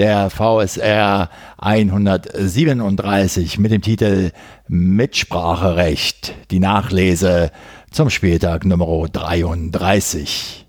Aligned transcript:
der 0.00 0.30
VSR 0.30 1.28
137 1.58 3.58
mit 3.58 3.70
dem 3.70 3.82
Titel 3.82 4.30
Mitspracherecht, 4.66 6.34
die 6.50 6.58
Nachlese 6.58 7.50
zum 7.90 8.08
Spieltag 8.08 8.64
Nummer 8.64 9.08
33. 9.12 10.66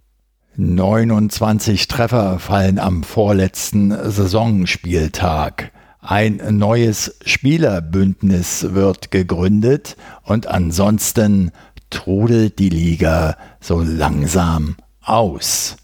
29 0.57 1.87
Treffer 1.87 2.39
fallen 2.39 2.77
am 2.77 3.03
vorletzten 3.03 3.91
Saisonspieltag. 4.11 5.71
Ein 6.01 6.41
neues 6.57 7.17
Spielerbündnis 7.23 8.73
wird 8.73 9.11
gegründet 9.11 9.95
und 10.23 10.47
ansonsten 10.47 11.51
trudelt 11.89 12.59
die 12.59 12.67
Liga 12.67 13.37
so 13.61 13.79
langsam 13.79 14.75
aus. 15.01 15.77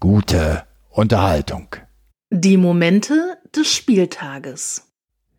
Gute 0.00 0.62
Unterhaltung. 0.88 1.83
Die 2.36 2.56
Momente 2.56 3.38
des 3.54 3.72
Spieltages. 3.72 4.82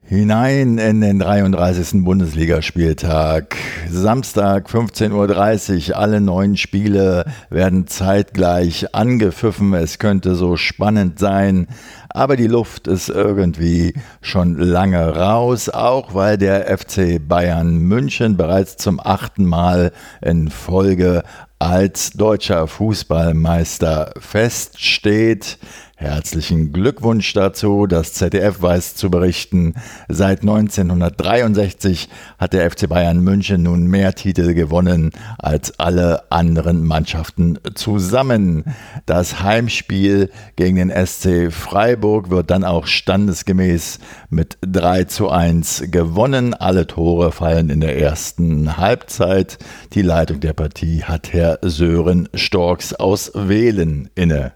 Hinein 0.01 0.77
in 0.77 1.01
den 1.01 1.19
33. 1.19 2.05
Bundesligaspieltag. 2.05 3.57
Samstag 3.89 4.69
15.30 4.69 5.89
Uhr. 5.89 5.97
Alle 5.97 6.21
neun 6.21 6.55
Spiele 6.55 7.25
werden 7.49 7.88
zeitgleich 7.88 8.95
angepfiffen. 8.95 9.73
Es 9.73 9.99
könnte 9.99 10.35
so 10.35 10.55
spannend 10.55 11.19
sein. 11.19 11.67
Aber 12.07 12.38
die 12.38 12.47
Luft 12.47 12.88
ist 12.88 13.09
irgendwie 13.09 13.93
schon 14.21 14.57
lange 14.57 15.17
raus, 15.17 15.67
auch 15.67 16.13
weil 16.13 16.38
der 16.38 16.77
FC 16.77 17.19
Bayern 17.19 17.77
München 17.79 18.38
bereits 18.38 18.77
zum 18.77 19.01
achten 19.03 19.43
Mal 19.43 19.91
in 20.21 20.49
Folge 20.49 21.23
als 21.59 22.11
deutscher 22.11 22.67
Fußballmeister 22.67 24.13
feststeht. 24.19 25.57
Herzlichen 26.05 26.71
Glückwunsch 26.71 27.33
dazu. 27.33 27.87
Das 27.87 28.13
ZDF 28.13 28.61
weiß 28.61 28.93
zu 28.93 29.09
berichten, 29.09 29.73
seit 30.07 30.41
1963 30.41 32.09
hat 32.37 32.53
der 32.53 32.69
FC 32.69 32.87
Bayern 32.87 33.21
München 33.21 33.63
nun 33.63 33.87
mehr 33.87 34.13
Titel 34.13 34.53
gewonnen 34.53 35.09
als 35.39 35.79
alle 35.79 36.31
anderen 36.31 36.85
Mannschaften 36.85 37.57
zusammen. 37.73 38.65
Das 39.07 39.41
Heimspiel 39.41 40.29
gegen 40.55 40.75
den 40.75 40.91
SC 41.07 41.51
Freiburg 41.51 42.29
wird 42.29 42.51
dann 42.51 42.63
auch 42.63 42.85
standesgemäß 42.85 43.97
mit 44.29 44.59
3 44.61 45.05
zu 45.05 45.29
1 45.31 45.85
gewonnen. 45.87 46.53
Alle 46.53 46.85
Tore 46.85 47.31
fallen 47.31 47.71
in 47.71 47.81
der 47.81 47.99
ersten 47.99 48.77
Halbzeit. 48.77 49.57
Die 49.93 50.03
Leitung 50.03 50.39
der 50.39 50.53
Partie 50.53 51.03
hat 51.03 51.33
Herr 51.33 51.57
Sören 51.63 52.29
Storks 52.35 52.93
aus 52.93 53.31
Wählen 53.33 54.11
inne. 54.13 54.53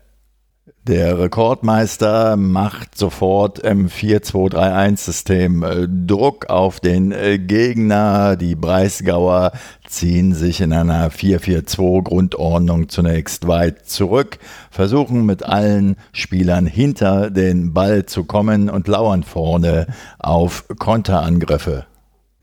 Der 0.90 1.20
Rekordmeister 1.20 2.36
macht 2.36 2.98
sofort 2.98 3.59
im 3.59 3.90
4-2-3-1-System 3.90 5.62
äh, 5.62 5.88
Druck 5.88 6.50
auf 6.50 6.80
den 6.80 7.12
äh, 7.12 7.38
Gegner. 7.38 8.36
Die 8.36 8.55
Breisgauer 8.55 9.52
ziehen 9.88 10.33
sich 10.33 10.61
in 10.61 10.73
einer 10.73 11.11
4-4-2-Grundordnung 11.11 12.89
zunächst 12.89 13.48
weit 13.48 13.86
zurück, 13.86 14.39
versuchen 14.72 15.27
mit 15.27 15.44
allen 15.44 15.95
Spielern 16.11 16.66
hinter 16.66 17.30
den 17.30 17.71
Ball 17.71 18.08
zu 18.08 18.23
kommen 18.23 18.67
und 18.71 18.88
lauern 18.88 19.21
vorne 19.21 19.86
auf 20.17 20.66
Konterangriffe. 20.80 21.86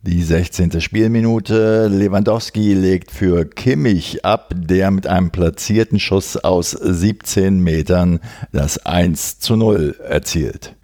Die 0.06 0.22
16. 0.22 0.80
Spielminute. 0.80 1.88
Lewandowski 1.88 2.74
legt 2.74 3.10
für 3.10 3.44
Kimmich 3.44 4.24
ab, 4.24 4.54
der 4.54 4.92
mit 4.92 5.08
einem 5.08 5.32
platzierten 5.32 5.98
Schuss 5.98 6.36
aus 6.36 6.70
17 6.70 7.58
Metern 7.58 8.20
das 8.52 8.86
1 8.86 9.40
zu 9.40 9.56
0 9.56 9.96
erzielt. 10.08 10.76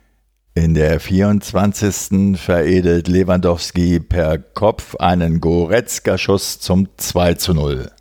In 0.54 0.74
der 0.74 0.98
24. 0.98 2.36
veredelt 2.36 3.06
Lewandowski 3.06 4.00
per 4.00 4.38
Kopf 4.38 4.96
einen 4.96 5.40
Goretzka-Schuss 5.40 6.58
zum 6.58 6.88
2 6.96 7.34
zu 7.34 7.54
0. 7.54 7.92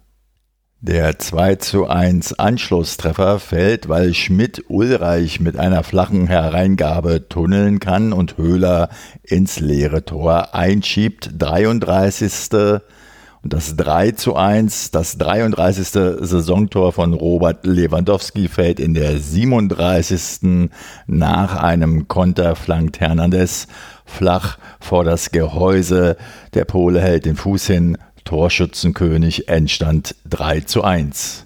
Der 0.83 1.19
2 1.19 1.57
zu 1.57 1.85
1 1.85 2.39
Anschlusstreffer 2.39 3.37
fällt, 3.37 3.87
weil 3.87 4.15
Schmidt 4.15 4.63
Ulreich 4.67 5.39
mit 5.39 5.55
einer 5.55 5.83
flachen 5.83 6.25
Hereingabe 6.25 7.29
tunneln 7.29 7.79
kann 7.79 8.13
und 8.13 8.37
Höhler 8.37 8.89
ins 9.21 9.59
leere 9.59 10.05
Tor 10.05 10.55
einschiebt. 10.55 11.29
33. 11.37 12.81
Und 13.43 13.53
das 13.53 13.75
3 13.75 14.13
zu 14.13 14.35
1, 14.35 14.89
das 14.89 15.19
33. 15.19 15.87
Saisontor 16.21 16.93
von 16.93 17.13
Robert 17.13 17.63
Lewandowski 17.63 18.47
fällt 18.47 18.79
in 18.79 18.95
der 18.95 19.19
37. 19.19 20.67
nach 21.05 21.57
einem 21.57 22.07
Konter 22.07 22.55
flankt 22.55 22.99
Hernandez 22.99 23.67
flach 24.05 24.57
vor 24.79 25.03
das 25.03 25.31
Gehäuse. 25.31 26.17
Der 26.53 26.65
Pole 26.65 27.01
hält 27.01 27.25
den 27.25 27.35
Fuß 27.35 27.67
hin, 27.67 27.97
Torschützenkönig 28.25 29.47
Endstand 29.47 30.15
3 30.29 30.61
zu 30.61 30.83
1. 30.83 31.45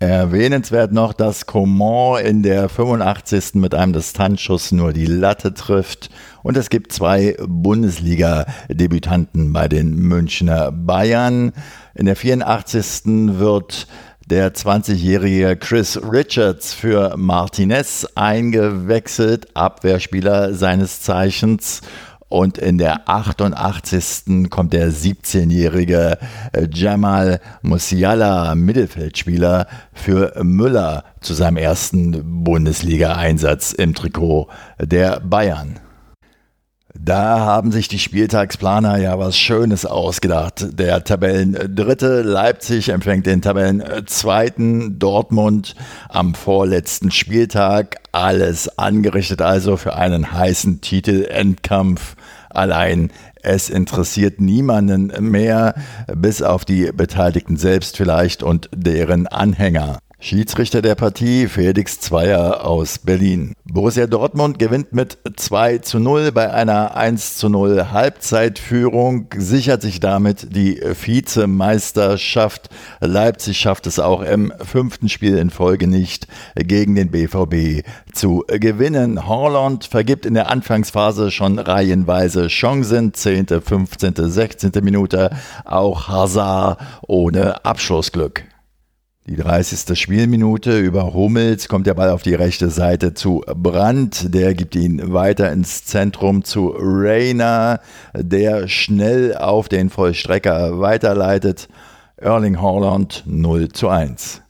Erwähnenswert 0.00 0.92
noch, 0.92 1.12
dass 1.12 1.46
Coman 1.46 2.24
in 2.24 2.42
der 2.42 2.68
85. 2.68 3.54
mit 3.54 3.72
einem 3.74 3.92
Distanzschuss 3.92 4.72
nur 4.72 4.92
die 4.92 5.06
Latte 5.06 5.54
trifft 5.54 6.10
und 6.42 6.56
es 6.58 6.68
gibt 6.68 6.92
zwei 6.92 7.36
Bundesliga-Debütanten 7.46 9.52
bei 9.52 9.66
den 9.66 9.94
Münchner 9.94 10.70
Bayern. 10.72 11.52
In 11.94 12.04
der 12.04 12.16
84. 12.16 13.38
wird 13.38 13.86
der 14.26 14.54
20-jährige 14.54 15.56
Chris 15.56 15.96
Richards 15.96 16.74
für 16.74 17.16
Martinez 17.16 18.06
eingewechselt, 18.14 19.56
Abwehrspieler 19.56 20.52
seines 20.54 21.00
Zeichens. 21.00 21.80
Und 22.28 22.58
in 22.58 22.78
der 22.78 23.08
88. 23.08 24.50
kommt 24.50 24.72
der 24.72 24.90
17-jährige 24.90 26.18
äh, 26.52 26.66
Jamal 26.72 27.40
Musiala, 27.62 28.54
Mittelfeldspieler, 28.54 29.66
für 29.92 30.32
Müller 30.42 31.04
zu 31.20 31.34
seinem 31.34 31.58
ersten 31.58 32.44
Bundesliga-Einsatz 32.44 33.72
im 33.72 33.94
Trikot 33.94 34.48
der 34.80 35.20
Bayern. 35.20 35.80
Da 36.98 37.40
haben 37.40 37.72
sich 37.72 37.88
die 37.88 37.98
Spieltagsplaner 37.98 38.98
ja 38.98 39.18
was 39.18 39.36
Schönes 39.36 39.84
ausgedacht. 39.84 40.78
Der 40.78 41.02
Tabellendritte 41.02 42.22
Leipzig 42.22 42.88
empfängt 42.90 43.26
den 43.26 43.42
Tabellenzweiten 43.42 44.98
Dortmund 44.98 45.74
am 46.08 46.34
vorletzten 46.34 47.10
Spieltag. 47.10 47.96
Alles 48.12 48.78
angerichtet 48.78 49.42
also 49.42 49.76
für 49.76 49.96
einen 49.96 50.32
heißen 50.32 50.80
Titelendkampf. 50.80 52.14
Allein 52.48 53.10
es 53.42 53.68
interessiert 53.68 54.40
niemanden 54.40 55.12
mehr, 55.30 55.74
bis 56.14 56.40
auf 56.40 56.64
die 56.64 56.92
Beteiligten 56.92 57.56
selbst 57.56 57.96
vielleicht 57.96 58.42
und 58.42 58.70
deren 58.72 59.26
Anhänger. 59.26 59.98
Schiedsrichter 60.24 60.80
der 60.80 60.94
Partie 60.94 61.48
Felix 61.48 62.00
Zweier 62.00 62.64
aus 62.64 62.98
Berlin. 62.98 63.52
Borussia 63.66 64.06
Dortmund 64.06 64.58
gewinnt 64.58 64.94
mit 64.94 65.18
2 65.36 65.78
zu 65.78 65.98
0 65.98 66.32
bei 66.32 66.50
einer 66.50 66.96
1 66.96 67.36
zu 67.36 67.50
0 67.50 67.90
Halbzeitführung, 67.90 69.26
sichert 69.36 69.82
sich 69.82 70.00
damit 70.00 70.56
die 70.56 70.80
Vizemeisterschaft. 70.80 72.70
Leipzig 73.00 73.58
schafft 73.58 73.86
es 73.86 73.98
auch 73.98 74.22
im 74.22 74.50
fünften 74.64 75.10
Spiel 75.10 75.36
in 75.36 75.50
Folge 75.50 75.88
nicht 75.88 76.26
gegen 76.54 76.94
den 76.94 77.10
BVB 77.10 77.86
zu 78.14 78.44
gewinnen. 78.48 79.28
Holland 79.28 79.84
vergibt 79.84 80.24
in 80.24 80.32
der 80.32 80.50
Anfangsphase 80.50 81.32
schon 81.32 81.58
reihenweise 81.58 82.46
Chancen, 82.46 83.12
10., 83.12 83.48
15., 83.60 84.14
16. 84.16 84.72
Minute, 84.82 85.28
auch 85.66 86.08
Hazard 86.08 86.78
ohne 87.06 87.62
Abschlussglück. 87.66 88.44
Die 89.26 89.36
30. 89.36 89.98
Spielminute 89.98 90.78
über 90.78 91.14
Hummels 91.14 91.68
kommt 91.68 91.86
der 91.86 91.94
Ball 91.94 92.10
auf 92.10 92.20
die 92.20 92.34
rechte 92.34 92.68
Seite 92.68 93.14
zu 93.14 93.42
Brandt. 93.46 94.34
Der 94.34 94.52
gibt 94.52 94.76
ihn 94.76 95.14
weiter 95.14 95.50
ins 95.50 95.86
Zentrum 95.86 96.44
zu 96.44 96.74
Reina, 96.76 97.80
der 98.12 98.68
schnell 98.68 99.34
auf 99.34 99.70
den 99.70 99.88
Vollstrecker 99.88 100.78
weiterleitet. 100.78 101.70
Erling 102.18 102.60
Haaland 102.60 103.22
0 103.24 103.70
zu 103.70 103.88
1. 103.88 104.43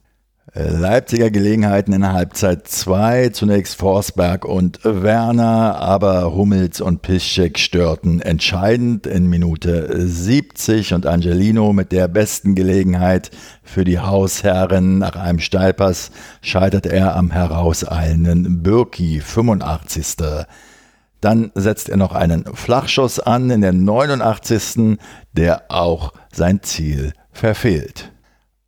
Leipziger 0.56 1.32
Gelegenheiten 1.32 1.92
in 1.92 2.12
Halbzeit 2.12 2.68
2. 2.68 3.30
Zunächst 3.30 3.74
Forsberg 3.74 4.44
und 4.44 4.78
Werner, 4.84 5.80
aber 5.80 6.32
Hummels 6.32 6.80
und 6.80 7.02
Piszczek 7.02 7.58
störten 7.58 8.20
entscheidend 8.20 9.08
in 9.08 9.26
Minute 9.28 10.06
70 10.06 10.94
und 10.94 11.06
Angelino 11.06 11.72
mit 11.72 11.90
der 11.90 12.06
besten 12.06 12.54
Gelegenheit 12.54 13.32
für 13.64 13.84
die 13.84 13.98
Hausherren 13.98 14.98
nach 14.98 15.16
einem 15.16 15.40
Steilpass 15.40 16.12
scheitert 16.40 16.86
er 16.86 17.16
am 17.16 17.32
herauseilenden 17.32 18.62
Birki 18.62 19.20
85. 19.20 20.36
Dann 21.20 21.50
setzt 21.56 21.88
er 21.88 21.96
noch 21.96 22.14
einen 22.14 22.44
Flachschuss 22.54 23.18
an 23.18 23.50
in 23.50 23.60
der 23.60 23.72
89. 23.72 24.98
der 25.32 25.64
auch 25.68 26.12
sein 26.30 26.62
Ziel 26.62 27.12
verfehlt. 27.32 28.13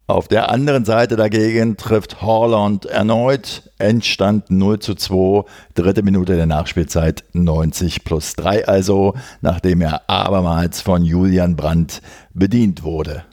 Auf 0.08 0.28
der 0.28 0.50
anderen 0.50 0.84
Seite 0.84 1.16
dagegen 1.16 1.76
trifft 1.76 2.22
Horland 2.22 2.86
erneut. 2.86 3.68
Endstand 3.78 4.52
0 4.52 4.78
zu 4.78 4.94
2, 4.94 5.44
dritte 5.74 6.04
Minute 6.04 6.36
der 6.36 6.46
Nachspielzeit 6.46 7.24
90 7.32 8.04
plus 8.04 8.34
3 8.36 8.68
also, 8.68 9.14
nachdem 9.40 9.80
er 9.80 10.08
abermals 10.08 10.80
von 10.80 11.04
Julian 11.04 11.56
Brandt 11.56 12.02
bedient 12.32 12.84
wurde. 12.84 13.24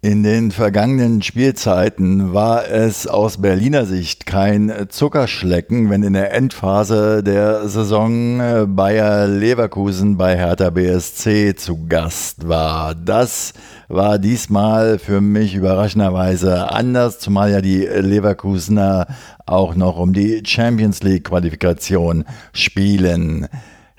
In 0.00 0.22
den 0.22 0.52
vergangenen 0.52 1.22
Spielzeiten 1.22 2.32
war 2.32 2.68
es 2.68 3.08
aus 3.08 3.38
Berliner 3.38 3.84
Sicht 3.84 4.26
kein 4.26 4.86
Zuckerschlecken, 4.90 5.90
wenn 5.90 6.04
in 6.04 6.12
der 6.12 6.32
Endphase 6.32 7.24
der 7.24 7.68
Saison 7.68 8.38
äh, 8.38 8.66
Bayer 8.68 9.26
Leverkusen 9.26 10.16
bei 10.16 10.36
Hertha 10.36 10.70
BSC 10.70 11.56
zu 11.56 11.88
Gast 11.88 12.46
war. 12.46 12.94
Das 12.94 13.54
war 13.88 14.20
diesmal 14.20 15.00
für 15.00 15.20
mich 15.20 15.56
überraschenderweise 15.56 16.70
anders, 16.70 17.18
zumal 17.18 17.50
ja 17.50 17.60
die 17.60 17.80
Leverkusener 17.80 19.08
auch 19.46 19.74
noch 19.74 19.98
um 19.98 20.12
die 20.12 20.44
Champions 20.46 21.02
League 21.02 21.24
Qualifikation 21.24 22.24
spielen. 22.52 23.48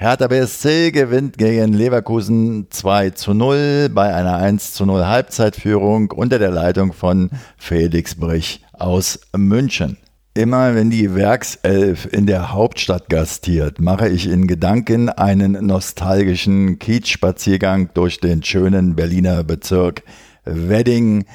Hertha 0.01 0.27
BSC 0.27 0.91
gewinnt 0.91 1.37
gegen 1.37 1.73
Leverkusen 1.73 2.67
2 2.69 3.09
zu 3.09 3.33
0 3.33 3.89
bei 3.89 4.15
einer 4.15 4.37
1 4.37 4.71
zu 4.71 4.85
0 4.85 5.05
Halbzeitführung 5.05 6.11
unter 6.11 6.39
der 6.39 6.51
Leitung 6.51 6.93
von 6.93 7.31
Felix 7.57 8.15
Brich 8.15 8.63
aus 8.71 9.19
München. 9.35 9.97
Immer 10.33 10.73
wenn 10.73 10.89
die 10.89 11.15
Werkself 11.15 12.07
in 12.13 12.27
der 12.27 12.53
Hauptstadt 12.53 13.09
gastiert, 13.09 13.81
mache 13.81 14.07
ich 14.07 14.29
in 14.29 14.47
Gedanken 14.47 15.09
einen 15.09 15.65
nostalgischen 15.65 16.79
Kiezspaziergang 16.79 17.89
durch 17.93 18.21
den 18.21 18.41
schönen 18.41 18.95
Berliner 18.95 19.43
Bezirk 19.43 20.03
Wedding 20.45 21.25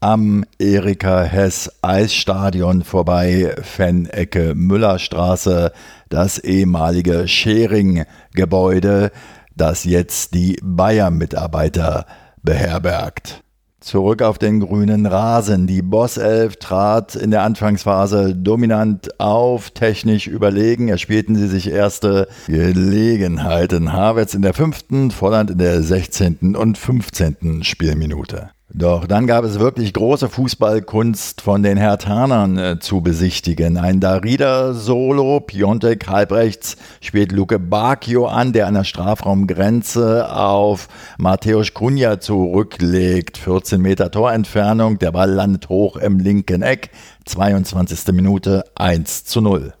am 0.00 0.44
Erika 0.58 1.22
Hess 1.22 1.70
Eisstadion 1.82 2.84
vorbei, 2.84 3.54
Fennecke 3.62 4.54
Müllerstraße, 4.54 5.72
das 6.10 6.38
ehemalige 6.38 7.26
Schering-Gebäude, 7.26 9.10
das 9.56 9.84
jetzt 9.84 10.34
die 10.34 10.58
Bayer-Mitarbeiter 10.62 12.04
beherbergt. 12.42 13.42
Zurück 13.80 14.20
auf 14.20 14.36
den 14.36 14.60
grünen 14.60 15.06
Rasen. 15.06 15.66
Die 15.66 15.80
Bosself 15.80 16.56
trat 16.56 17.14
in 17.14 17.30
der 17.30 17.44
Anfangsphase 17.44 18.34
dominant 18.34 19.18
auf, 19.18 19.70
technisch 19.70 20.26
überlegen. 20.26 20.88
Erspielten 20.88 21.34
sie 21.34 21.48
sich 21.48 21.70
erste 21.70 22.28
Gelegenheiten. 22.46 23.94
Havertz 23.94 24.34
in 24.34 24.42
der 24.42 24.52
fünften, 24.52 25.10
Volland 25.10 25.50
in 25.50 25.56
der 25.56 25.82
sechzehnten 25.82 26.56
und 26.56 26.76
fünfzehnten 26.76 27.64
Spielminute. 27.64 28.50
Doch 28.72 29.08
dann 29.08 29.26
gab 29.26 29.44
es 29.44 29.58
wirklich 29.58 29.92
große 29.92 30.28
Fußballkunst 30.28 31.40
von 31.40 31.64
den 31.64 31.76
Herthanern 31.76 32.56
äh, 32.56 32.78
zu 32.78 33.00
besichtigen. 33.00 33.76
Ein 33.76 33.98
Darida-Solo, 33.98 35.40
Piontek 35.40 36.06
halbrechts 36.06 36.76
spielt 37.00 37.32
Luke 37.32 37.58
Bacchio 37.58 38.26
an, 38.26 38.52
der 38.52 38.68
an 38.68 38.74
der 38.74 38.84
Strafraumgrenze 38.84 40.32
auf 40.32 40.86
Mateusz 41.18 41.74
Kunja 41.74 42.20
zurücklegt. 42.20 43.38
14 43.38 43.80
Meter 43.82 44.12
Torentfernung, 44.12 45.00
der 45.00 45.10
Ball 45.10 45.32
landet 45.32 45.68
hoch 45.68 45.96
im 45.96 46.20
linken 46.20 46.62
Eck. 46.62 46.90
22. 47.24 48.14
Minute 48.14 48.64
1 48.76 49.24
zu 49.24 49.40
0. 49.40 49.72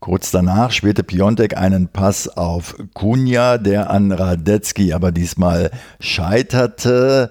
Kurz 0.00 0.30
danach 0.30 0.70
spielte 0.70 1.02
Piontek 1.02 1.56
einen 1.56 1.88
Pass 1.88 2.28
auf 2.28 2.76
Kunja, 2.92 3.56
der 3.56 3.90
an 3.90 4.12
Radetzky 4.12 4.92
aber 4.92 5.12
diesmal 5.12 5.70
scheiterte. 5.98 7.30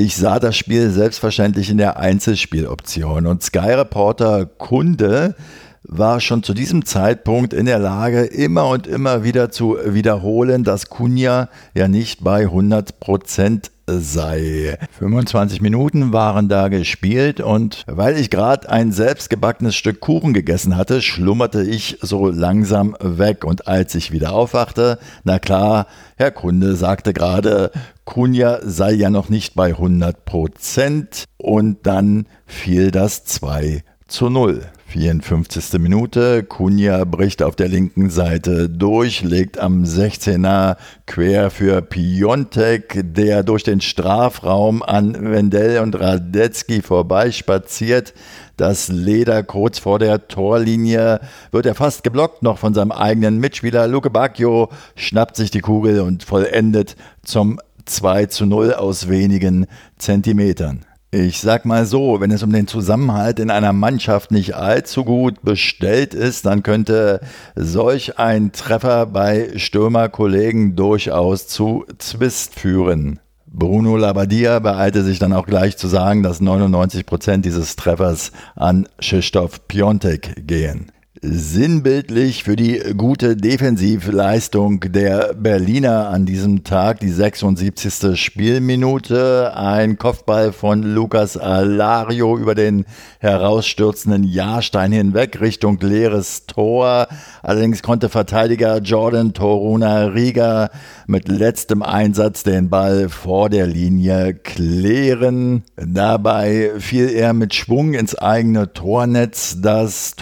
Ich 0.00 0.14
sah 0.14 0.38
das 0.38 0.56
Spiel 0.56 0.90
selbstverständlich 0.90 1.70
in 1.70 1.76
der 1.76 1.98
Einzelspieloption 1.98 3.26
und 3.26 3.42
Sky 3.42 3.72
Reporter 3.72 4.46
Kunde 4.46 5.34
war 5.82 6.20
schon 6.20 6.44
zu 6.44 6.54
diesem 6.54 6.84
Zeitpunkt 6.84 7.52
in 7.52 7.66
der 7.66 7.80
Lage, 7.80 8.22
immer 8.22 8.68
und 8.68 8.86
immer 8.86 9.24
wieder 9.24 9.50
zu 9.50 9.76
wiederholen, 9.84 10.62
dass 10.62 10.88
Kunja 10.88 11.48
ja 11.74 11.88
nicht 11.88 12.22
bei 12.22 12.42
100 12.42 13.00
Prozent 13.00 13.72
sei. 13.88 14.78
25 14.98 15.60
Minuten 15.60 16.12
waren 16.12 16.48
da 16.48 16.68
gespielt 16.68 17.40
und 17.40 17.84
weil 17.86 18.16
ich 18.18 18.30
gerade 18.30 18.68
ein 18.68 18.92
selbstgebackenes 18.92 19.74
Stück 19.74 20.00
Kuchen 20.00 20.34
gegessen 20.34 20.76
hatte, 20.76 21.02
schlummerte 21.02 21.62
ich 21.62 21.98
so 22.02 22.28
langsam 22.28 22.96
weg 23.00 23.44
und 23.44 23.66
als 23.66 23.94
ich 23.94 24.12
wieder 24.12 24.32
aufwachte, 24.32 24.98
na 25.24 25.38
klar, 25.38 25.86
Herr 26.16 26.30
Kunde 26.30 26.76
sagte 26.76 27.12
gerade, 27.12 27.70
Kunja 28.04 28.60
sei 28.62 28.92
ja 28.92 29.10
noch 29.10 29.28
nicht 29.28 29.54
bei 29.54 29.68
100 29.68 30.24
Prozent 30.24 31.24
und 31.36 31.86
dann 31.86 32.26
fiel 32.46 32.90
das 32.90 33.24
2 33.24 33.82
zu 34.06 34.30
0. 34.30 34.62
54. 34.88 35.78
Minute. 35.78 36.42
Kunja 36.42 37.04
bricht 37.04 37.42
auf 37.42 37.56
der 37.56 37.68
linken 37.68 38.08
Seite 38.08 38.70
durch, 38.70 39.22
legt 39.22 39.58
am 39.58 39.84
16er 39.84 40.76
quer 41.06 41.50
für 41.50 41.82
Piontek, 41.82 43.02
der 43.14 43.42
durch 43.42 43.64
den 43.64 43.82
Strafraum 43.82 44.82
an 44.82 45.30
Wendell 45.30 45.80
und 45.80 46.00
Radetzky 46.00 46.80
vorbeispaziert. 46.80 48.14
Das 48.56 48.88
Leder 48.88 49.42
kurz 49.42 49.78
vor 49.78 49.98
der 49.98 50.26
Torlinie 50.26 51.20
wird 51.50 51.66
er 51.66 51.74
fast 51.74 52.02
geblockt 52.02 52.42
noch 52.42 52.56
von 52.56 52.72
seinem 52.72 52.92
eigenen 52.92 53.38
Mitspieler. 53.38 53.86
Luke 53.88 54.08
Bacchio 54.08 54.70
schnappt 54.96 55.36
sich 55.36 55.50
die 55.50 55.60
Kugel 55.60 56.00
und 56.00 56.24
vollendet 56.24 56.96
zum 57.22 57.60
2 57.84 58.26
zu 58.26 58.46
0 58.46 58.72
aus 58.72 59.08
wenigen 59.10 59.66
Zentimetern. 59.98 60.87
Ich 61.10 61.40
sag 61.40 61.64
mal 61.64 61.86
so, 61.86 62.20
wenn 62.20 62.30
es 62.30 62.42
um 62.42 62.52
den 62.52 62.66
Zusammenhalt 62.66 63.38
in 63.38 63.50
einer 63.50 63.72
Mannschaft 63.72 64.30
nicht 64.30 64.56
allzu 64.56 65.04
gut 65.04 65.40
bestellt 65.40 66.12
ist, 66.12 66.44
dann 66.44 66.62
könnte 66.62 67.20
solch 67.56 68.18
ein 68.18 68.52
Treffer 68.52 69.06
bei 69.06 69.52
Stürmerkollegen 69.56 70.76
durchaus 70.76 71.48
zu 71.48 71.86
Zwist 71.96 72.60
führen. 72.60 73.20
Bruno 73.46 73.96
Labbadia 73.96 74.58
beeilte 74.58 75.02
sich 75.02 75.18
dann 75.18 75.32
auch 75.32 75.46
gleich 75.46 75.78
zu 75.78 75.88
sagen, 75.88 76.22
dass 76.22 76.42
99 76.42 77.06
Prozent 77.06 77.46
dieses 77.46 77.76
Treffers 77.76 78.30
an 78.54 78.86
Krzysztof 78.98 79.66
Piontek 79.66 80.46
gehen 80.46 80.92
sinnbildlich 81.22 82.44
für 82.44 82.54
die 82.54 82.80
gute 82.96 83.36
Defensivleistung 83.36 84.80
der 84.80 85.34
Berliner 85.34 86.08
an 86.08 86.26
diesem 86.26 86.64
Tag, 86.64 87.00
die 87.00 87.10
76. 87.10 88.18
Spielminute. 88.20 89.56
Ein 89.56 89.98
Kopfball 89.98 90.52
von 90.52 90.82
Lucas 90.82 91.36
Alario 91.36 92.36
über 92.36 92.54
den 92.54 92.84
herausstürzenden 93.18 94.22
Jahrstein 94.24 94.92
hinweg 94.92 95.40
Richtung 95.40 95.78
leeres 95.80 96.46
Tor. 96.46 97.08
Allerdings 97.42 97.82
konnte 97.82 98.08
Verteidiger 98.08 98.78
Jordan 98.78 99.32
Toruna 99.32 100.06
Riga 100.06 100.70
mit 101.06 101.28
letztem 101.28 101.82
Einsatz 101.82 102.42
den 102.42 102.68
Ball 102.68 103.08
vor 103.08 103.48
der 103.48 103.66
Linie 103.66 104.34
klären. 104.34 105.64
Dabei 105.76 106.72
fiel 106.78 107.08
er 107.08 107.32
mit 107.32 107.54
Schwung 107.54 107.94
ins 107.94 108.14
eigene 108.14 108.72
Tornetz. 108.72 109.56
Das 109.60 110.14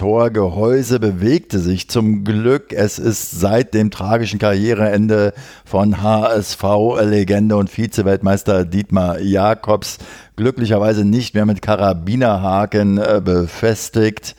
Torgehäuse 0.87 0.99
bewegte 0.99 1.59
sich 1.59 1.89
zum 1.89 2.23
Glück. 2.23 2.71
Es 2.71 2.97
ist 2.97 3.39
seit 3.39 3.73
dem 3.73 3.91
tragischen 3.91 4.39
Karriereende 4.39 5.33
von 5.65 6.01
HSV-Legende 6.01 7.57
und 7.57 7.69
Vize-Weltmeister 7.69 8.63
Dietmar 8.63 9.19
Jakobs 9.19 9.97
glücklicherweise 10.37 11.03
nicht 11.03 11.33
mehr 11.33 11.45
mit 11.45 11.61
Karabinerhaken 11.61 12.97
äh, 12.97 13.21
befestigt 13.23 14.35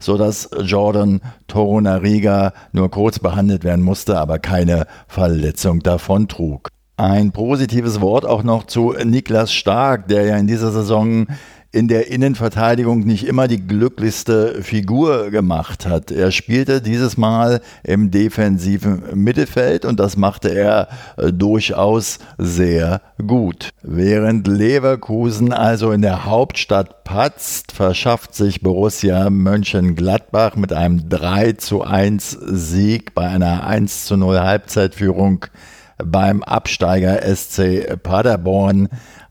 so 0.00 0.16
dass 0.16 0.48
Jordan 0.62 1.20
Torunariga 1.48 2.52
nur 2.70 2.88
kurz 2.88 3.18
behandelt 3.18 3.64
werden 3.64 3.84
musste, 3.84 4.16
aber 4.16 4.38
keine 4.38 4.86
Verletzung 5.08 5.80
davon 5.80 6.28
trug. 6.28 6.68
Ein 6.96 7.32
positives 7.32 8.00
Wort 8.00 8.24
auch 8.24 8.44
noch 8.44 8.66
zu 8.66 8.94
Niklas 9.04 9.52
Stark, 9.52 10.06
der 10.06 10.24
ja 10.24 10.36
in 10.36 10.46
dieser 10.46 10.70
Saison 10.70 11.26
in 11.70 11.86
der 11.86 12.10
Innenverteidigung 12.10 13.00
nicht 13.00 13.26
immer 13.26 13.46
die 13.46 13.66
glücklichste 13.66 14.62
Figur 14.62 15.30
gemacht 15.30 15.84
hat. 15.86 16.10
Er 16.10 16.30
spielte 16.30 16.80
dieses 16.80 17.18
Mal 17.18 17.60
im 17.84 18.10
defensiven 18.10 19.02
Mittelfeld 19.14 19.84
und 19.84 20.00
das 20.00 20.16
machte 20.16 20.48
er 20.48 20.88
äh, 21.18 21.30
durchaus 21.30 22.20
sehr 22.38 23.02
gut. 23.24 23.70
Während 23.82 24.48
Leverkusen 24.48 25.52
also 25.52 25.92
in 25.92 26.00
der 26.00 26.24
Hauptstadt 26.24 27.04
patzt, 27.04 27.72
verschafft 27.72 28.34
sich 28.34 28.62
Borussia 28.62 29.28
Mönchengladbach 29.28 30.56
mit 30.56 30.72
einem 30.72 31.10
3 31.10 31.52
zu 31.52 31.82
1 31.82 32.30
Sieg 32.46 33.14
bei 33.14 33.28
einer 33.28 33.66
1 33.66 34.06
zu 34.06 34.16
0 34.16 34.40
Halbzeitführung 34.40 35.44
beim 35.98 36.42
Absteiger 36.42 37.20
SC 37.34 38.00
Paderborn 38.02 38.88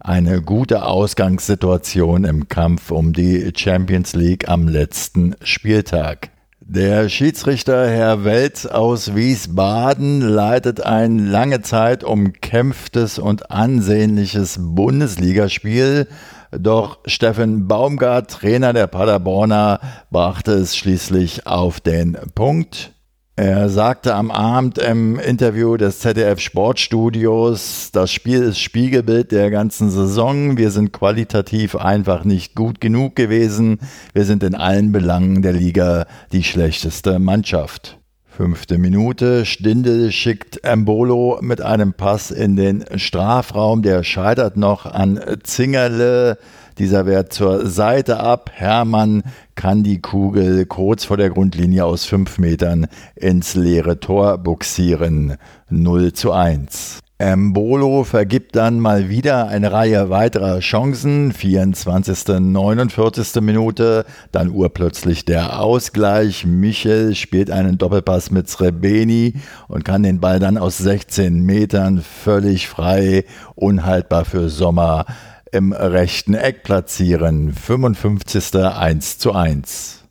eine 0.07 0.41
gute 0.41 0.85
Ausgangssituation 0.85 2.23
im 2.23 2.47
Kampf 2.47 2.91
um 2.91 3.11
die 3.11 3.51
Champions 3.55 4.15
League 4.15 4.47
am 4.47 4.69
letzten 4.69 5.35
Spieltag. 5.41 6.29
Der 6.61 7.09
Schiedsrichter 7.09 7.89
Herr 7.89 8.23
Welz 8.23 8.65
aus 8.65 9.15
Wiesbaden 9.15 10.21
leitet 10.21 10.81
ein 10.81 11.27
lange 11.27 11.61
Zeit 11.61 12.05
umkämpftes 12.05 13.19
und 13.19 13.51
ansehnliches 13.51 14.57
Bundesligaspiel. 14.61 16.07
Doch 16.51 16.99
Steffen 17.05 17.67
Baumgart, 17.67 18.31
Trainer 18.31 18.71
der 18.71 18.87
Paderborner, 18.87 19.81
brachte 20.09 20.53
es 20.53 20.77
schließlich 20.77 21.47
auf 21.47 21.81
den 21.81 22.17
Punkt. 22.33 22.93
Er 23.39 23.69
sagte 23.69 24.15
am 24.15 24.31
Abend 24.31 24.79
im 24.79 25.19
Interview 25.19 25.77
des 25.77 25.99
ZDF 25.99 26.39
Sportstudios, 26.39 27.91
das 27.91 28.11
Spiel 28.11 28.41
ist 28.41 28.59
Spiegelbild 28.59 29.31
der 29.31 29.51
ganzen 29.51 29.91
Saison. 29.91 30.57
Wir 30.57 30.71
sind 30.71 30.91
qualitativ 30.91 31.75
einfach 31.75 32.23
nicht 32.23 32.55
gut 32.55 32.81
genug 32.81 33.15
gewesen. 33.15 33.77
Wir 34.11 34.25
sind 34.25 34.41
in 34.41 34.55
allen 34.55 34.91
Belangen 34.91 35.43
der 35.43 35.53
Liga 35.53 36.07
die 36.31 36.43
schlechteste 36.43 37.19
Mannschaft. 37.19 37.99
Fünfte 38.25 38.79
Minute, 38.79 39.45
Stindel 39.45 40.11
schickt 40.11 40.63
Embolo 40.63 41.37
mit 41.39 41.61
einem 41.61 41.93
Pass 41.93 42.31
in 42.31 42.55
den 42.55 42.85
Strafraum. 42.95 43.83
Der 43.83 44.03
scheitert 44.03 44.57
noch 44.57 44.87
an 44.87 45.19
Zingerle. 45.43 46.39
Dieser 46.79 47.05
wehrt 47.05 47.33
zur 47.33 47.67
Seite 47.67 48.19
ab. 48.19 48.49
Hermann 48.53 49.21
kann 49.57 49.83
die 49.83 49.99
Kugel 49.99 50.65
kurz 50.65 51.03
vor 51.03 51.17
der 51.17 51.31
Grundlinie 51.31 51.83
aus 51.83 52.05
fünf 52.05 52.37
Metern 52.37 52.87
ins 53.15 53.55
leere 53.55 53.99
Tor 53.99 54.37
buxieren. 54.37 55.35
0 55.69 56.13
zu 56.13 56.31
1. 56.31 56.99
Mbolo 57.19 58.03
vergibt 58.03 58.55
dann 58.55 58.79
mal 58.79 59.09
wieder 59.09 59.47
eine 59.47 59.71
Reihe 59.71 60.11
weiterer 60.11 60.59
Chancen. 60.59 61.33
24. 61.33 62.39
49. 62.39 63.41
Minute, 63.41 64.05
dann 64.31 64.51
urplötzlich 64.51 65.25
der 65.25 65.59
Ausgleich. 65.59 66.45
Michel 66.45 67.15
spielt 67.15 67.49
einen 67.49 67.79
Doppelpass 67.79 68.29
mit 68.29 68.47
Srebeni 68.47 69.33
und 69.67 69.83
kann 69.83 70.03
den 70.03 70.19
Ball 70.19 70.39
dann 70.39 70.59
aus 70.59 70.77
16 70.77 71.41
Metern 71.41 72.03
völlig 72.03 72.67
frei, 72.67 73.25
unhaltbar 73.55 74.23
für 74.23 74.49
Sommer 74.49 75.05
im 75.51 75.73
rechten 75.73 76.33
Eck 76.33 76.63
platzieren. 76.63 77.53
55. 77.53 78.55
1 78.55 79.17
zu 79.17 79.33
1. 79.33 80.03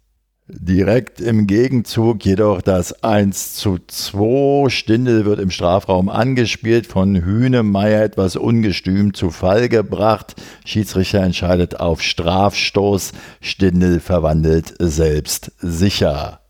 Direkt 0.48 1.20
im 1.20 1.48
Gegenzug 1.48 2.24
jedoch 2.24 2.62
das 2.62 3.02
1 3.02 3.54
zu 3.54 3.78
2. 3.84 4.70
Stindel 4.70 5.24
wird 5.24 5.40
im 5.40 5.50
Strafraum 5.50 6.08
angespielt, 6.08 6.86
von 6.86 7.16
Hühnemeier 7.16 8.04
etwas 8.04 8.36
ungestüm 8.36 9.12
zu 9.12 9.30
Fall 9.30 9.68
gebracht. 9.68 10.36
Schiedsrichter 10.64 11.20
entscheidet 11.20 11.80
auf 11.80 12.00
Strafstoß. 12.00 13.12
Stindel 13.40 13.98
verwandelt 13.98 14.74
selbst 14.78 15.50
sicher. 15.58 16.45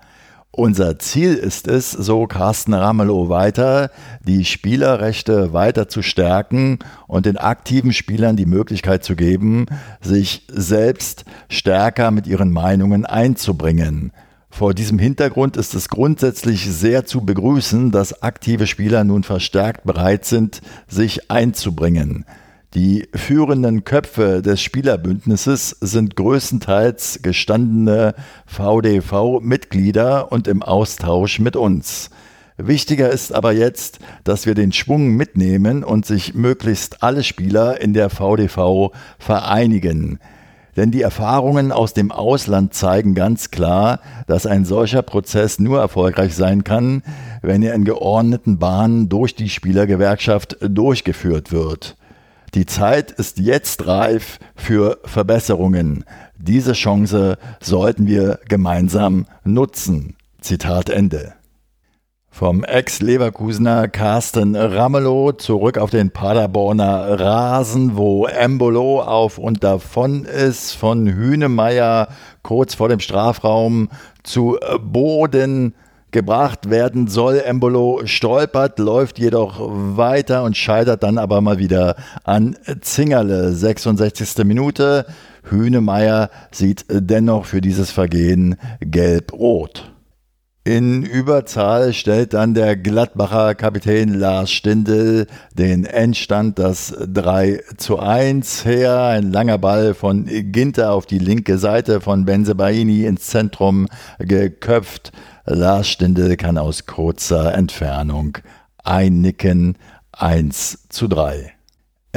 Unser 0.57 0.99
Ziel 0.99 1.35
ist 1.35 1.69
es, 1.69 1.91
so 1.91 2.27
Carsten 2.27 2.73
Ramelow 2.73 3.29
weiter, 3.29 3.91
die 4.27 4.47
Spielerrechte 4.47 5.53
weiter 5.53 5.87
zu 5.87 6.01
stärken 6.01 6.79
und 7.07 7.27
den 7.27 7.37
aktiven 7.37 7.93
Spielern 7.93 8.37
die 8.37 8.47
Möglichkeit 8.47 9.05
zu 9.05 9.17
geben, 9.17 9.67
sich 10.01 10.47
selbst 10.49 11.27
stärker 11.51 12.11
mit 12.11 12.27
ihren 12.27 12.51
Meinungen 12.51 13.05
einzubringen. 13.05 14.13
Vor 14.57 14.73
diesem 14.73 14.99
Hintergrund 14.99 15.59
ist 15.59 15.75
es 15.75 15.91
grundsätzlich 15.91 16.65
sehr 16.65 17.05
zu 17.05 17.21
begrüßen, 17.21 17.91
dass 17.91 18.23
aktive 18.23 18.67
Spieler 18.67 19.05
nun 19.05 19.23
verstärkt 19.23 19.85
bereit 19.85 20.25
sind, 20.25 20.63
sich 20.89 21.31
einzubringen. 21.31 22.25
Die 22.73 23.07
führenden 23.15 23.85
Köpfe 23.85 24.41
des 24.41 24.63
Spielerbündnisses 24.63 25.77
sind 25.83 26.17
größtenteils 26.17 27.21
gestandene 27.21 28.15
VDV-Mitglieder 28.47 30.33
und 30.33 30.49
im 30.49 30.63
Austausch 30.63 31.39
mit 31.39 31.55
uns. 31.55 32.09
Wichtiger 32.57 33.11
ist 33.11 33.35
aber 33.35 33.53
jetzt, 33.53 33.99
dass 34.25 34.47
wir 34.47 34.55
den 34.55 34.73
Schwung 34.73 35.11
mitnehmen 35.11 35.85
und 35.85 36.07
sich 36.07 36.33
möglichst 36.33 37.03
alle 37.03 37.25
Spieler 37.25 37.79
in 37.83 37.93
der 37.93 38.09
VDV 38.09 38.93
vereinigen. 39.19 40.19
Denn 40.77 40.91
die 40.91 41.03
Erfahrungen 41.03 41.73
aus 41.73 41.95
dem 41.95 42.13
Ausland 42.13 42.75
zeigen 42.75 43.15
ganz 43.15 43.51
klar, 43.51 44.01
dass 44.27 44.47
ein 44.47 44.65
solcher 44.65 45.03
Prozess 45.03 45.59
nur 45.59 45.81
erfolgreich 45.81 46.35
sein 46.35 46.65
kann, 46.65 47.03
wenn 47.43 47.63
er 47.63 47.75
in 47.75 47.85
geordneten 47.85 48.59
Bahnen 48.59 49.09
durch 49.09 49.35
die 49.35 49.49
Spielergewerkschaft 49.49 50.59
durchgeführt 50.61 51.51
wird. 51.51 51.97
Die 52.55 52.67
Zeit 52.67 53.11
ist 53.11 53.39
jetzt 53.39 53.87
reif 53.87 54.39
für 54.55 54.99
Verbesserungen. 55.05 56.05
Diese 56.39 56.73
Chance 56.75 57.39
sollten 57.61 58.07
wir 58.07 58.39
gemeinsam 58.49 59.27
nutzen. 59.45 60.17
Zitat 60.41 60.91
Ende. 60.91 61.35
Vom 62.37 62.65
Ex-Leverkusener 62.65 63.89
Carsten 63.89 64.57
Ramelow 64.57 65.33
zurück 65.33 65.79
auf 65.79 65.89
den 65.89 66.11
Paderborner 66.11 67.19
Rasen, 67.19 67.97
wo 67.97 68.27
Embolo 68.27 69.01
auf 69.01 69.39
und 69.39 69.65
davon 69.65 70.27
ist, 70.27 70.73
von 70.73 71.07
Hünemeyer 71.07 72.09
kurz 72.43 72.75
vor 72.75 72.91
dem 72.91 73.01
Strafraum 73.01 73.89
zu 74.23 74.59
Boden 74.83 75.75
gebracht 76.11 76.69
werden 76.69 77.09
soll. 77.09 77.39
Embolo 77.39 78.03
stolpert, 78.05 78.79
läuft 78.79 79.19
jedoch 79.19 79.59
weiter 79.59 80.43
und 80.43 80.59
scheitert 80.59 81.05
dann 81.05 81.17
aber 81.17 81.41
mal 81.41 81.59
wieder 81.59 81.97
an 82.23 82.55
Zingerle. 82.83 83.55
66. 83.55 84.45
Minute. 84.45 85.07
Hühnemeier 85.45 86.29
sieht 86.51 86.85
dennoch 86.91 87.47
für 87.47 87.63
dieses 87.63 87.91
Vergehen 87.93 88.57
gelb-rot. 88.81 89.96
In 90.67 91.05
Überzahl 91.05 91.93
stellt 91.93 92.35
dann 92.35 92.53
der 92.53 92.77
Gladbacher 92.77 93.55
Kapitän 93.55 94.13
Lars 94.15 94.51
Stindl 94.51 95.29
den 95.55 95.85
Endstand 95.85 96.59
das 96.59 96.93
3 97.07 97.63
zu 97.77 98.01
1 98.01 98.65
her. 98.65 99.01
Ein 99.05 99.31
langer 99.31 99.59
Ball 99.59 99.95
von 99.95 100.27
Ginter 100.27 100.91
auf 100.91 101.07
die 101.07 101.21
linke 101.21 101.59
Seite 101.59 102.01
von 102.01 102.25
Benzebaini 102.25 103.05
ins 103.05 103.29
Zentrum 103.29 103.87
geköpft. 104.19 105.13
Lars 105.45 105.87
Stindl 105.87 106.37
kann 106.37 106.59
aus 106.59 106.85
kurzer 106.85 107.55
Entfernung 107.55 108.39
einnicken. 108.83 109.79
1 110.11 110.89
zu 110.89 111.07
3. 111.07 111.56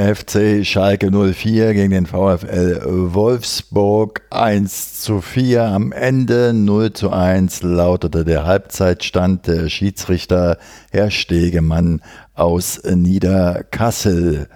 FC 0.00 0.64
Schalke 0.64 1.10
04 1.10 1.74
gegen 1.74 1.90
den 1.90 2.06
VfL 2.06 2.80
Wolfsburg 3.12 4.22
1 4.30 5.02
zu 5.02 5.20
4. 5.20 5.62
Am 5.62 5.92
Ende 5.92 6.54
0 6.54 6.94
zu 6.94 7.10
1 7.10 7.62
lautete 7.62 8.24
der 8.24 8.46
Halbzeitstand 8.46 9.46
der 9.46 9.68
Schiedsrichter 9.68 10.56
Herr 10.90 11.10
Stegemann 11.10 12.00
aus 12.32 12.80
Niederkassel. 12.82 14.48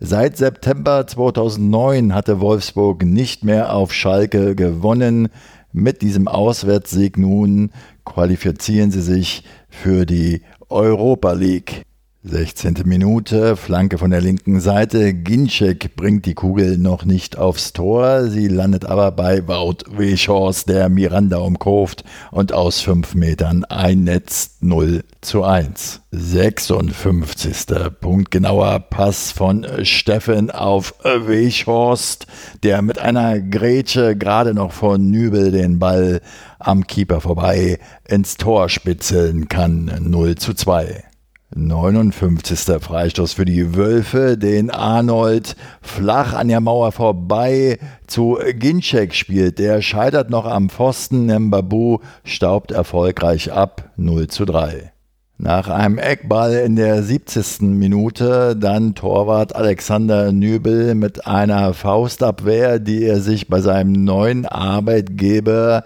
Seit 0.00 0.38
September 0.38 1.06
2009 1.06 2.14
hatte 2.14 2.40
Wolfsburg 2.40 3.04
nicht 3.04 3.44
mehr 3.44 3.74
auf 3.74 3.92
Schalke 3.92 4.54
gewonnen. 4.54 5.28
Mit 5.72 6.00
diesem 6.00 6.26
Auswärtssieg 6.26 7.18
nun 7.18 7.70
qualifizieren 8.06 8.90
sie 8.90 9.02
sich 9.02 9.44
für 9.68 10.06
die 10.06 10.40
Europa 10.70 11.32
League. 11.32 11.84
16. 12.28 12.82
Minute, 12.86 13.56
Flanke 13.56 13.98
von 13.98 14.10
der 14.10 14.20
linken 14.20 14.58
Seite. 14.58 15.14
Ginczek 15.14 15.94
bringt 15.94 16.26
die 16.26 16.34
Kugel 16.34 16.76
noch 16.76 17.04
nicht 17.04 17.38
aufs 17.38 17.72
Tor. 17.72 18.24
Sie 18.24 18.48
landet 18.48 18.84
aber 18.84 19.12
bei 19.12 19.46
Wout 19.46 19.84
Weschhorst, 19.96 20.68
der 20.68 20.88
Miranda 20.88 21.38
umkurft 21.38 22.02
und 22.32 22.52
aus 22.52 22.80
fünf 22.80 23.14
Metern 23.14 23.62
einnetzt 23.64 24.64
0 24.64 25.04
zu 25.20 25.44
1. 25.44 26.00
56. 26.10 27.66
Punktgenauer 28.00 28.80
Pass 28.80 29.30
von 29.30 29.64
Steffen 29.84 30.50
auf 30.50 30.94
Weschhorst, 31.04 32.26
der 32.64 32.82
mit 32.82 32.98
einer 32.98 33.38
Grätsche 33.38 34.16
gerade 34.16 34.52
noch 34.52 34.72
von 34.72 35.10
Nübel 35.12 35.52
den 35.52 35.78
Ball 35.78 36.20
am 36.58 36.88
Keeper 36.88 37.20
vorbei 37.20 37.78
ins 38.04 38.36
Tor 38.36 38.68
spitzeln 38.68 39.48
kann. 39.48 39.92
0 40.00 40.34
zu 40.34 40.54
2. 40.54 41.05
59. 41.54 42.82
Freistoß 42.82 43.34
für 43.34 43.44
die 43.44 43.76
Wölfe, 43.76 44.36
den 44.36 44.70
Arnold 44.70 45.54
flach 45.80 46.34
an 46.34 46.48
der 46.48 46.60
Mauer 46.60 46.90
vorbei 46.90 47.78
zu 48.08 48.38
Ginczek 48.58 49.14
spielt. 49.14 49.60
Der 49.60 49.80
scheitert 49.80 50.28
noch 50.28 50.44
am 50.44 50.68
Pfosten. 50.68 51.26
Mbabu 51.26 51.98
staubt 52.24 52.72
erfolgreich 52.72 53.52
ab. 53.52 53.90
0 53.96 54.26
zu 54.26 54.44
3. 54.44 54.92
Nach 55.38 55.68
einem 55.68 55.98
Eckball 55.98 56.54
in 56.54 56.76
der 56.76 57.02
70. 57.02 57.60
Minute 57.60 58.56
dann 58.56 58.94
Torwart 58.94 59.54
Alexander 59.54 60.32
Nübel 60.32 60.94
mit 60.94 61.26
einer 61.26 61.74
Faustabwehr, 61.74 62.80
die 62.80 63.04
er 63.04 63.20
sich 63.20 63.48
bei 63.48 63.60
seinem 63.60 63.92
neuen 63.92 64.46
Arbeitgeber 64.46 65.84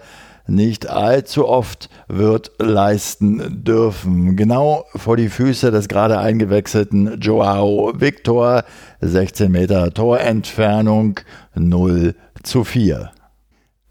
nicht 0.51 0.89
allzu 0.89 1.47
oft 1.47 1.89
wird 2.07 2.51
leisten 2.59 3.63
dürfen. 3.63 4.35
Genau 4.35 4.85
vor 4.95 5.17
die 5.17 5.29
Füße 5.29 5.71
des 5.71 5.87
gerade 5.87 6.19
eingewechselten 6.19 7.19
Joao 7.19 7.93
Victor, 7.95 8.63
16 8.99 9.51
Meter 9.51 9.93
Torentfernung, 9.93 11.19
0 11.55 12.15
zu 12.43 12.63
4. 12.63 13.11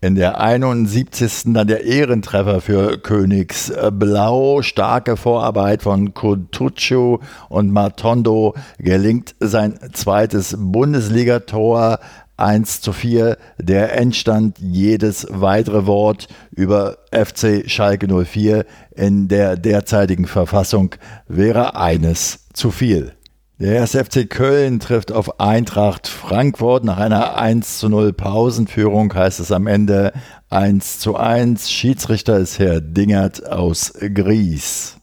In 0.02 0.14
der 0.14 0.40
71. 0.40 1.52
dann 1.52 1.66
der 1.66 1.84
Ehrentreffer 1.84 2.62
für 2.62 2.96
Königsblau. 2.96 4.62
Starke 4.62 5.18
Vorarbeit 5.18 5.82
von 5.82 6.14
Kutucu 6.14 7.18
und 7.50 7.70
Matondo 7.70 8.54
gelingt 8.78 9.34
sein 9.40 9.78
zweites 9.92 10.56
Bundesligator. 10.58 11.98
1 12.40 12.80
zu 12.80 12.92
4 12.92 13.36
der 13.58 13.96
Endstand. 13.96 14.58
Jedes 14.58 15.26
weitere 15.30 15.86
Wort 15.86 16.28
über 16.50 16.98
FC 17.12 17.70
Schalke 17.70 18.06
04 18.08 18.64
in 18.94 19.28
der 19.28 19.56
derzeitigen 19.56 20.26
Verfassung 20.26 20.94
wäre 21.28 21.76
eines 21.76 22.46
zu 22.52 22.70
viel. 22.70 23.12
Der 23.60 23.74
erste 23.74 24.02
FC 24.02 24.28
Köln 24.28 24.80
trifft 24.80 25.12
auf 25.12 25.38
Eintracht 25.38 26.08
Frankfurt. 26.08 26.82
Nach 26.82 26.96
einer 26.96 27.36
1 27.36 27.78
zu 27.78 27.90
0 27.90 28.14
Pausenführung 28.14 29.12
heißt 29.12 29.38
es 29.38 29.52
am 29.52 29.66
Ende 29.66 30.14
1 30.48 30.98
zu 30.98 31.16
1. 31.16 31.70
Schiedsrichter 31.70 32.38
ist 32.38 32.58
Herr 32.58 32.80
Dingert 32.80 33.46
aus 33.46 33.92
Gries. 34.14 34.99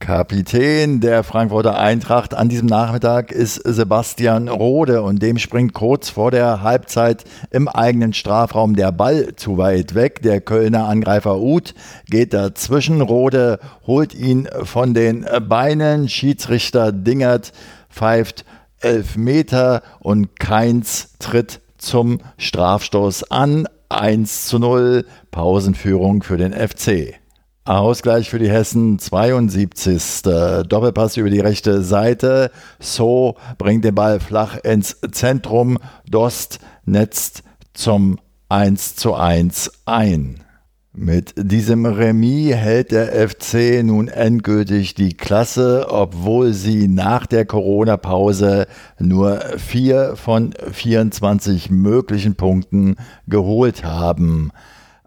Kapitän 0.00 1.00
der 1.00 1.22
Frankfurter 1.22 1.78
Eintracht 1.78 2.32
an 2.32 2.48
diesem 2.48 2.66
Nachmittag 2.66 3.30
ist 3.30 3.56
Sebastian 3.56 4.48
Rode 4.48 5.02
und 5.02 5.22
dem 5.22 5.38
springt 5.38 5.74
kurz 5.74 6.08
vor 6.08 6.30
der 6.30 6.62
Halbzeit 6.62 7.24
im 7.50 7.68
eigenen 7.68 8.14
Strafraum 8.14 8.74
der 8.74 8.92
Ball 8.92 9.36
zu 9.36 9.58
weit 9.58 9.94
weg. 9.94 10.22
Der 10.22 10.40
Kölner 10.40 10.88
Angreifer 10.88 11.38
Uth 11.38 11.74
geht 12.06 12.32
dazwischen. 12.32 13.02
Rode 13.02 13.60
holt 13.86 14.14
ihn 14.14 14.48
von 14.64 14.94
den 14.94 15.26
Beinen. 15.48 16.08
Schiedsrichter 16.08 16.92
Dingert 16.92 17.52
pfeift 17.90 18.46
elf 18.80 19.16
Meter 19.16 19.82
und 20.00 20.40
Keins 20.40 21.14
tritt 21.18 21.60
zum 21.76 22.20
Strafstoß 22.38 23.30
an. 23.30 23.68
1 23.90 24.46
zu 24.46 24.58
0 24.58 25.04
Pausenführung 25.30 26.22
für 26.22 26.38
den 26.38 26.52
FC. 26.52 27.19
Ausgleich 27.78 28.28
für 28.28 28.40
die 28.40 28.50
Hessen 28.50 28.98
72. 28.98 30.22
Doppelpass 30.22 31.16
über 31.16 31.30
die 31.30 31.38
rechte 31.38 31.82
Seite. 31.82 32.50
So 32.80 33.36
bringt 33.58 33.84
den 33.84 33.94
Ball 33.94 34.18
flach 34.18 34.56
ins 34.56 34.96
Zentrum. 35.12 35.78
Dost 36.08 36.58
netzt 36.84 37.44
zum 37.72 38.18
1 38.48 38.96
zu 38.96 39.14
1 39.14 39.70
ein. 39.86 40.42
Mit 40.92 41.34
diesem 41.36 41.86
Remis 41.86 42.56
hält 42.56 42.90
der 42.90 43.28
FC 43.28 43.84
nun 43.84 44.08
endgültig 44.08 44.94
die 44.94 45.16
Klasse, 45.16 45.86
obwohl 45.90 46.52
sie 46.52 46.88
nach 46.88 47.26
der 47.26 47.46
Corona-Pause 47.46 48.66
nur 48.98 49.38
vier 49.58 50.16
von 50.16 50.54
24 50.72 51.70
möglichen 51.70 52.34
Punkten 52.34 52.96
geholt 53.28 53.84
haben 53.84 54.50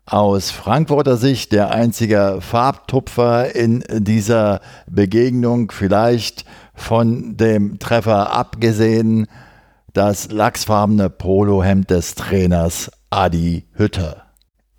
aus 0.06 0.52
Frankfurter 0.52 1.18
Sicht 1.18 1.52
der 1.52 1.72
einzige 1.72 2.40
Farbtupfer 2.42 3.56
in 3.56 3.84
dieser 3.90 4.60
Begegnung, 4.88 5.72
vielleicht 5.72 6.46
von 6.76 7.38
dem 7.38 7.80
Treffer 7.80 8.34
abgesehen, 8.34 9.28
das 9.94 10.32
lachsfarbene 10.32 11.10
Polohemd 11.10 11.90
des 11.90 12.16
Trainers 12.16 12.92
Adi 13.10 13.68
Hütter. 13.74 14.23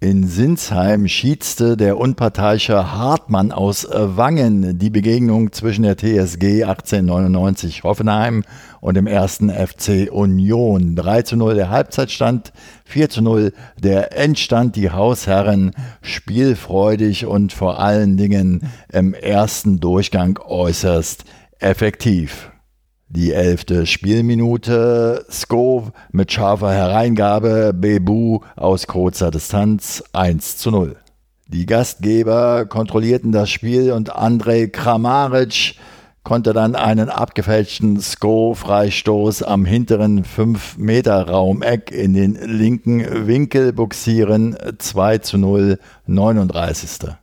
In 0.05 0.27
Sinsheim 0.27 1.09
schiedste 1.09 1.79
der 1.79 1.97
unparteiische 1.97 2.93
Hartmann 2.93 3.53
aus 3.53 3.89
Wangen 3.91 4.79
die 4.79 4.91
Begegnung 4.91 5.51
zwischen 5.53 5.83
der 5.83 5.97
TSG 5.97 6.63
1899 6.65 7.85
Hoffenheim 7.85 8.45
und 8.83 8.99
dem 8.99 9.07
ersten 9.07 9.49
FC 9.49 10.13
Union. 10.13 10.95
3 10.95 11.23
zu 11.23 11.37
0 11.37 11.55
der 11.55 11.71
Halbzeitstand, 11.71 12.53
4 12.85 13.09
zu 13.09 13.23
0 13.23 13.55
der 13.83 14.15
Endstand. 14.15 14.77
Die 14.77 14.91
Hausherren 14.91 15.71
spielfreudig 16.03 17.25
und 17.25 17.55
vor 17.55 17.81
allen 17.81 18.19
Dingen 18.19 18.71
im 18.93 19.15
ersten 19.15 19.81
Durchgang 19.81 20.39
äußerst 20.39 21.25
effektiv. 21.61 22.51
Die 23.09 23.33
elfte 23.33 23.87
Spielminute, 23.87 25.27
Skov 25.31 25.93
mit 26.11 26.33
scharfer 26.33 26.73
Hereingabe, 26.73 27.73
Bebu 27.75 28.41
aus 28.57 28.87
kurzer 28.87 29.31
Distanz 29.31 30.03
1 30.13 30.57
zu 30.57 30.71
0. 30.71 30.97
Die 31.49 31.67
Gastgeber 31.67 32.65
kontrollierten 32.65 33.31
das 33.31 33.51
Spiel 33.51 33.93
und 33.93 34.15
Andrej 34.15 34.73
Kramaric 34.73 35.77
konnte 36.23 36.55
dann 36.55 36.75
einen 36.75 37.11
abgefälschten 37.11 38.01
Sko-Freistoß 38.01 39.43
am 39.43 39.67
hinteren 39.67 40.25
5-Meter-Raumeck 40.25 41.91
in 41.91 42.15
den 42.15 42.35
linken 42.35 43.27
Winkel 43.27 43.75
buxieren 43.75 44.57
2 44.79 45.19
zu 45.19 45.37
0, 45.37 45.79
39. 46.07 47.15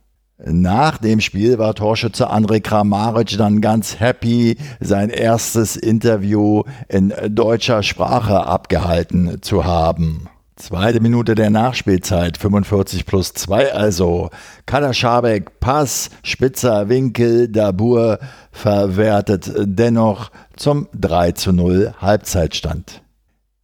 Nach 0.44 0.98
dem 0.98 1.20
Spiel 1.20 1.58
war 1.58 1.74
Torschütze 1.74 2.30
André 2.30 2.60
Kramaric 2.60 3.36
dann 3.38 3.60
ganz 3.60 4.00
happy, 4.00 4.56
sein 4.80 5.08
erstes 5.10 5.76
Interview 5.76 6.64
in 6.88 7.12
deutscher 7.28 7.82
Sprache 7.84 8.44
abgehalten 8.44 9.40
zu 9.42 9.64
haben. 9.64 10.28
Zweite 10.56 11.00
Minute 11.00 11.34
der 11.34 11.50
Nachspielzeit, 11.50 12.38
45 12.38 13.06
plus 13.06 13.34
2 13.34 13.72
also. 13.72 14.30
Kader 14.66 14.94
Schabek, 14.94 15.60
Pass, 15.60 16.10
spitzer 16.22 16.88
Winkel, 16.88 17.48
Dabur 17.48 18.18
verwertet 18.50 19.50
dennoch 19.56 20.30
zum 20.56 20.88
3 20.92 21.32
zu 21.32 21.52
0 21.52 21.94
Halbzeitstand. 22.00 23.01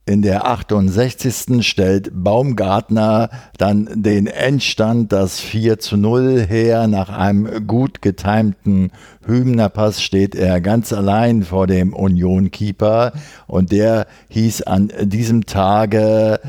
In 0.08 0.22
der 0.22 0.46
68. 0.46 1.60
stellt 1.60 2.10
Baumgartner 2.14 3.28
dann 3.58 3.90
den 3.94 4.26
Endstand 4.26 5.12
das 5.12 5.38
4 5.38 5.80
zu 5.80 5.98
0 5.98 6.46
her. 6.48 6.86
Nach 6.86 7.10
einem 7.10 7.66
gut 7.66 8.00
getimten 8.00 8.90
Hübnerpass 9.26 10.00
steht 10.00 10.34
er 10.34 10.62
ganz 10.62 10.94
allein 10.94 11.42
vor 11.42 11.66
dem 11.66 11.92
Union-Keeper 11.92 13.12
und 13.46 13.70
der 13.70 14.06
hieß 14.30 14.62
an 14.62 14.90
diesem 15.02 15.44
Tage 15.44 16.40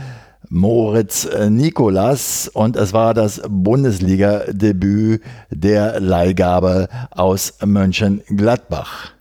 Moritz 0.47 1.27
Nikolas 1.49 2.47
und 2.47 2.77
es 2.77 2.93
war 2.93 3.13
das 3.13 3.41
Bundesliga-Debüt 3.45 5.21
der 5.49 5.99
Leihgabe 5.99 6.87
aus 7.11 7.55
Mönchengladbach. 7.65 9.18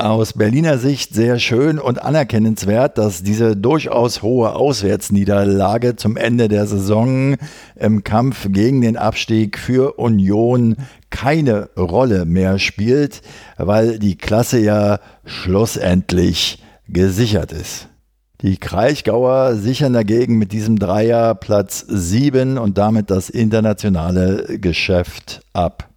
Aus 0.00 0.34
Berliner 0.34 0.78
Sicht 0.78 1.12
sehr 1.12 1.40
schön 1.40 1.80
und 1.80 2.00
anerkennenswert, 2.00 2.98
dass 2.98 3.24
diese 3.24 3.56
durchaus 3.56 4.22
hohe 4.22 4.54
Auswärtsniederlage 4.54 5.96
zum 5.96 6.16
Ende 6.16 6.46
der 6.46 6.68
Saison 6.68 7.34
im 7.74 8.04
Kampf 8.04 8.46
gegen 8.48 8.80
den 8.80 8.96
Abstieg 8.96 9.58
für 9.58 9.94
Union 9.98 10.76
keine 11.10 11.70
Rolle 11.76 12.26
mehr 12.26 12.60
spielt, 12.60 13.22
weil 13.56 13.98
die 13.98 14.14
Klasse 14.14 14.60
ja 14.60 15.00
schlussendlich 15.24 16.62
gesichert 16.86 17.50
ist. 17.50 17.88
Die 18.42 18.56
Kraichgauer 18.56 19.56
sichern 19.56 19.94
dagegen 19.94 20.38
mit 20.38 20.52
diesem 20.52 20.78
Dreier 20.78 21.34
Platz 21.34 21.84
7 21.88 22.56
und 22.56 22.78
damit 22.78 23.10
das 23.10 23.30
internationale 23.30 24.60
Geschäft 24.60 25.40
ab. 25.52 25.87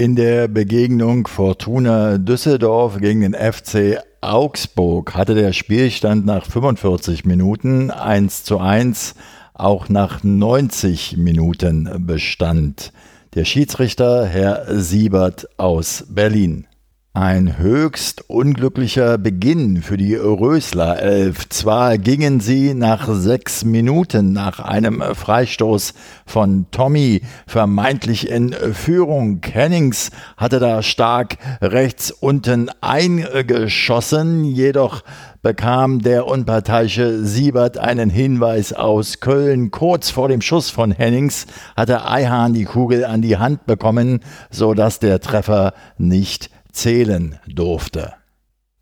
In 0.00 0.16
der 0.16 0.48
Begegnung 0.48 1.26
Fortuna 1.26 2.16
Düsseldorf 2.16 2.96
gegen 3.00 3.20
den 3.20 3.34
FC 3.34 3.98
Augsburg 4.22 5.14
hatte 5.14 5.34
der 5.34 5.52
Spielstand 5.52 6.24
nach 6.24 6.46
45 6.46 7.26
Minuten 7.26 7.90
1 7.90 8.44
zu 8.44 8.56
1 8.56 9.14
auch 9.52 9.90
nach 9.90 10.24
90 10.24 11.18
Minuten 11.18 12.06
Bestand. 12.06 12.94
Der 13.34 13.44
Schiedsrichter 13.44 14.24
Herr 14.24 14.64
Siebert 14.80 15.46
aus 15.58 16.06
Berlin. 16.08 16.66
Ein 17.12 17.58
höchst 17.58 18.30
unglücklicher 18.30 19.18
Beginn 19.18 19.82
für 19.82 19.96
die 19.96 20.14
Rösler 20.14 21.02
Elf. 21.02 21.48
Zwar 21.48 21.98
gingen 21.98 22.38
sie 22.38 22.72
nach 22.72 23.08
sechs 23.12 23.64
Minuten 23.64 24.32
nach 24.32 24.60
einem 24.60 25.02
Freistoß 25.02 25.94
von 26.24 26.66
Tommy 26.70 27.22
vermeintlich 27.48 28.30
in 28.30 28.52
Führung. 28.52 29.40
Hennings 29.44 30.12
hatte 30.36 30.60
da 30.60 30.84
stark 30.84 31.38
rechts 31.60 32.12
unten 32.12 32.70
eingeschossen, 32.80 34.44
jedoch 34.44 35.02
bekam 35.42 36.02
der 36.02 36.28
unparteiische 36.28 37.24
Siebert 37.24 37.76
einen 37.76 38.08
Hinweis 38.08 38.72
aus 38.72 39.18
Köln. 39.18 39.72
Kurz 39.72 40.10
vor 40.10 40.28
dem 40.28 40.42
Schuss 40.42 40.70
von 40.70 40.92
Hennings 40.92 41.48
hatte 41.76 42.08
Eihahn 42.08 42.54
die 42.54 42.66
Kugel 42.66 43.04
an 43.04 43.20
die 43.20 43.36
Hand 43.36 43.66
bekommen, 43.66 44.20
so 44.48 44.74
dass 44.74 45.00
der 45.00 45.18
Treffer 45.18 45.74
nicht 45.98 46.50
zählen 46.72 47.38
durfte. 47.46 48.14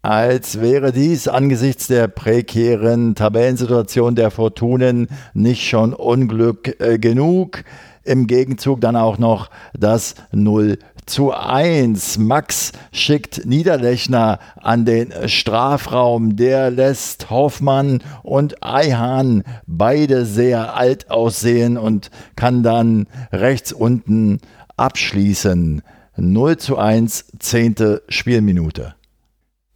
Als 0.03 0.61
wäre 0.61 0.93
dies 0.93 1.27
angesichts 1.27 1.89
der 1.89 2.09
prekären 2.09 3.15
Tabellensituation 3.15 4.15
der 4.15 4.31
Fortunen 4.31 5.09
nicht 5.35 5.69
schon 5.69 5.93
Unglück 5.93 6.81
äh, 6.81 6.99
genug. 6.99 7.65
Im 8.05 8.27
Gegenzug 8.27 8.81
dann 8.81 8.97
auch 8.97 9.19
noch 9.19 9.51
das 9.75 10.15
0 10.33 10.79
zu 11.09 11.33
1. 11.33 12.19
Max 12.19 12.73
schickt 12.93 13.45
Niederlechner 13.45 14.39
an 14.61 14.85
den 14.85 15.13
Strafraum. 15.27 16.37
Der 16.37 16.71
lässt 16.71 17.31
Hoffmann 17.31 18.03
und 18.23 18.63
Eihahn 18.63 19.43
beide 19.67 20.25
sehr 20.25 20.77
alt 20.77 21.11
aussehen 21.11 21.77
und 21.77 22.11
kann 22.37 22.63
dann 22.63 23.09
rechts 23.33 23.73
unten 23.73 24.39
abschließen. 24.77 25.83
0 26.21 26.57
zu 26.57 26.77
1, 26.77 27.27
zehnte 27.39 28.03
Spielminute. 28.09 28.95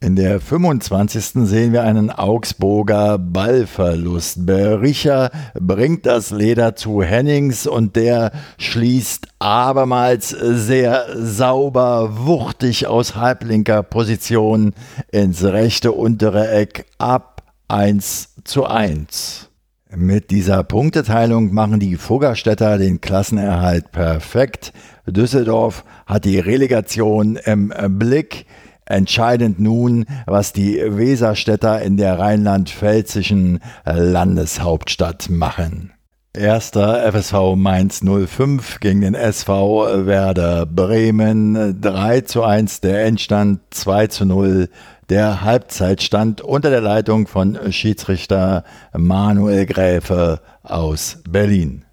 In 0.01 0.17
der 0.17 0.41
25. 0.41 1.47
sehen 1.47 1.73
wir 1.73 1.85
einen 1.85 2.11
Augsburger 2.11 3.19
Ballverlust. 3.19 4.45
Bericher 4.45 5.31
bringt 5.55 6.07
das 6.07 6.33
Leder 6.33 6.75
zu 6.75 7.05
Hennings 7.05 7.69
und 7.69 7.95
der 7.95 8.33
schließt 8.59 9.29
abermals 9.39 10.31
sehr 10.31 11.07
sauber, 11.15 12.27
wuchtig 12.27 12.89
aus 12.89 13.15
halblinker 13.15 13.85
Position 13.85 14.75
ins 15.13 15.45
rechte 15.45 15.93
untere 15.93 16.51
Eck 16.51 16.87
ab 16.99 17.45
1 17.69 18.31
zu 18.43 18.67
1. 18.67 19.52
Mit 19.95 20.31
dieser 20.31 20.65
Punkteteilung 20.65 21.53
machen 21.53 21.79
die 21.79 21.97
Fuggerstädter 21.97 22.79
den 22.79 23.03
Klassenerhalt 23.03 23.93
perfekt. 23.93 24.73
Düsseldorf 25.07 25.85
hat 26.07 26.25
die 26.25 26.39
Relegation 26.39 27.37
im 27.37 27.71
Blick. 27.99 28.47
Entscheidend 28.87 29.61
nun, 29.61 30.07
was 30.25 30.55
die 30.55 30.81
Weserstädter 30.83 31.83
in 31.83 31.99
der 31.99 32.19
rheinland-pfälzischen 32.19 33.61
Landeshauptstadt 33.85 35.29
machen. 35.29 35.93
Erster 36.35 37.13
FSV 37.13 37.55
Mainz 37.57 38.01
05 38.01 38.81
gegen 38.81 39.03
den 39.03 39.15
SV 39.15 40.07
Werder 40.07 40.65
Bremen 40.65 41.79
3 41.83 42.23
zu 42.23 42.43
1, 42.43 42.81
der 42.81 43.05
Endstand 43.05 43.61
2 43.69 44.07
zu 44.07 44.25
0 44.25 44.71
der 45.13 45.43
Halbzeitstand 45.43 46.41
unter 46.41 46.71
der 46.71 46.81
Leitung 46.81 47.27
von 47.27 47.59
Schiedsrichter 47.71 48.65
Manuel 48.97 49.67
Gräfe 49.67 50.41
aus 50.63 51.19
Berlin. 51.29 51.85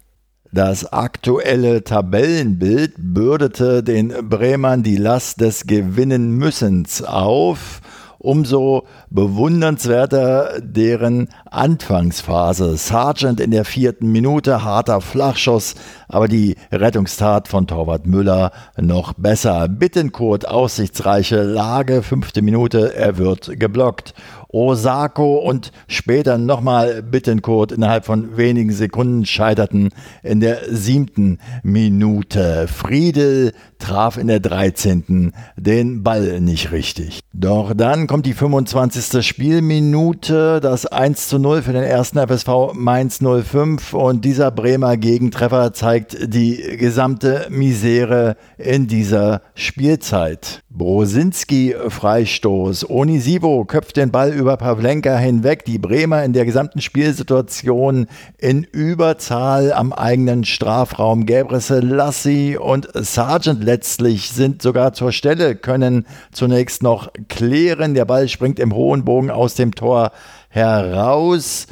Das 0.52 0.90
aktuelle 0.90 1.84
Tabellenbild 1.84 2.94
bürdete 2.96 3.82
den 3.82 4.08
Bremern 4.30 4.82
die 4.82 4.96
Last 4.96 5.42
des 5.42 5.66
Gewinnenmüssens 5.66 7.02
auf 7.02 7.82
umso 8.20 8.84
bewundernswerter 9.08 10.60
deren 10.60 11.28
Anfangsphase. 11.50 12.76
Sargent 12.76 13.40
in 13.40 13.50
der 13.50 13.64
vierten 13.64 14.12
Minute, 14.12 14.62
harter 14.62 15.00
Flachschuss, 15.00 15.74
aber 16.08 16.28
die 16.28 16.54
Rettungstat 16.70 17.48
von 17.48 17.66
Torwart 17.66 18.06
Müller 18.06 18.52
noch 18.76 19.14
besser. 19.14 19.68
Bittenkurt, 19.68 20.46
aussichtsreiche 20.46 21.42
Lage, 21.42 22.02
fünfte 22.02 22.42
Minute, 22.42 22.94
er 22.94 23.16
wird 23.16 23.58
geblockt. 23.58 24.14
Osako 24.52 25.36
und 25.36 25.72
später 25.88 26.38
nochmal 26.38 27.02
Bittenkurt 27.02 27.72
innerhalb 27.72 28.04
von 28.04 28.36
wenigen 28.36 28.72
Sekunden 28.72 29.24
scheiterten 29.24 29.90
in 30.22 30.40
der 30.40 30.58
siebten 30.68 31.38
Minute. 31.62 32.66
Friedel 32.68 33.52
traf 33.78 34.16
in 34.16 34.26
der 34.26 34.40
13. 34.40 35.32
den 35.56 36.02
Ball 36.02 36.40
nicht 36.40 36.72
richtig. 36.72 37.20
Doch 37.32 37.74
dann 37.74 38.06
kommt 38.06 38.26
die 38.26 38.34
25. 38.34 39.24
Spielminute, 39.26 40.60
das 40.60 40.86
1 40.86 41.28
zu 41.28 41.38
0 41.38 41.62
für 41.62 41.72
den 41.72 41.84
ersten 41.84 42.18
FSV 42.18 42.74
Mainz 42.74 43.20
05 43.20 43.94
und 43.94 44.24
dieser 44.24 44.50
Bremer 44.50 44.96
Gegentreffer 44.96 45.72
zeigt 45.72 46.34
die 46.34 46.56
gesamte 46.76 47.46
Misere 47.50 48.36
in 48.58 48.86
dieser 48.86 49.42
Spielzeit. 49.54 50.62
Brosinski 50.72 51.74
Freistoß. 51.88 52.88
Onisivo 52.88 53.64
köpft 53.64 53.96
den 53.96 54.12
Ball 54.12 54.32
über 54.32 54.56
Pavlenka 54.56 55.16
hinweg. 55.16 55.64
Die 55.64 55.78
Bremer 55.78 56.22
in 56.22 56.32
der 56.32 56.44
gesamten 56.44 56.80
Spielsituation 56.80 58.06
in 58.38 58.62
Überzahl 58.62 59.72
am 59.72 59.92
eigenen 59.92 60.44
Strafraum. 60.44 61.26
Gebre 61.26 61.60
Selassie 61.60 62.56
und 62.56 62.88
Sargent 62.94 63.64
letztlich 63.64 64.30
sind 64.30 64.62
sogar 64.62 64.92
zur 64.92 65.10
Stelle, 65.10 65.56
können 65.56 66.06
zunächst 66.30 66.84
noch 66.84 67.10
klären. 67.28 67.94
Der 67.94 68.04
Ball 68.04 68.28
springt 68.28 68.60
im 68.60 68.72
hohen 68.72 69.04
Bogen 69.04 69.30
aus 69.30 69.56
dem 69.56 69.74
Tor 69.74 70.12
heraus. 70.50 71.66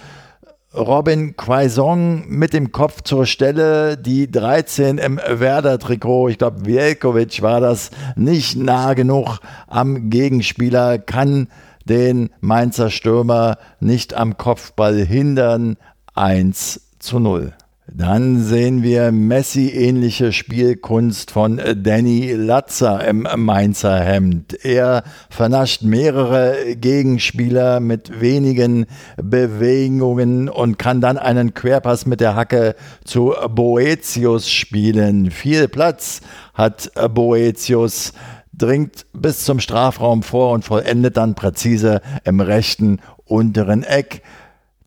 Robin 0.79 1.37
Quaison 1.37 2.25
mit 2.29 2.53
dem 2.53 2.71
Kopf 2.71 3.03
zur 3.03 3.27
Stelle, 3.27 3.97
die 3.97 4.31
13 4.31 4.99
im 4.99 5.17
Werder-Trikot, 5.19 6.29
ich 6.29 6.39
glaube 6.39 6.65
Vielkovic 6.65 7.43
war 7.43 7.61
das, 7.61 7.91
nicht 8.15 8.57
nah 8.57 8.95
genug 8.95 9.41
am 9.67 10.09
Gegenspieler, 10.09 10.99
kann 10.99 11.49
den 11.85 12.31
Mainzer 12.41 12.91
Stürmer 12.91 13.59
nicht 13.81 14.15
am 14.15 14.37
Kopfball 14.37 15.05
hindern. 15.05 15.77
1 16.15 16.81
zu 17.01 17.19
0. 17.19 17.53
Dann 17.91 18.43
sehen 18.43 18.83
wir 18.83 19.13
Messi-ähnliche 19.13 20.33
Spielkunst 20.33 21.31
von 21.31 21.59
Danny 21.75 22.33
Latzer 22.33 23.03
im 23.09 23.27
Mainzer 23.37 23.99
Hemd. 23.99 24.63
Er 24.63 25.05
vernascht 25.31 25.83
mehrere 25.83 26.77
Gegenspieler 26.77 27.81
mit 27.81 28.21
wenigen 28.21 28.85
Bewegungen 29.17 30.51
und 30.51 30.79
kann 30.79 31.01
dann 31.01 31.17
einen 31.17 31.55
Querpass 31.55 32.05
mit 32.05 32.21
der 32.21 32.35
Hacke 32.37 32.75
zu 33.05 33.35
Boetius 33.49 34.51
spielen. 34.51 35.31
Viel 35.31 35.67
Platz 35.67 36.21
hat 36.53 36.93
Boetius 37.15 38.13
dringt 38.53 39.07
bis 39.15 39.45
zum 39.45 39.61
Strafraum 39.61 40.23
vor 40.23 40.53
und 40.53 40.63
vollendet 40.65 41.17
dann 41.17 41.35
präzise 41.35 42.03
im 42.25 42.41
rechten 42.41 42.99
unteren 43.25 43.83
Eck. 43.83 44.23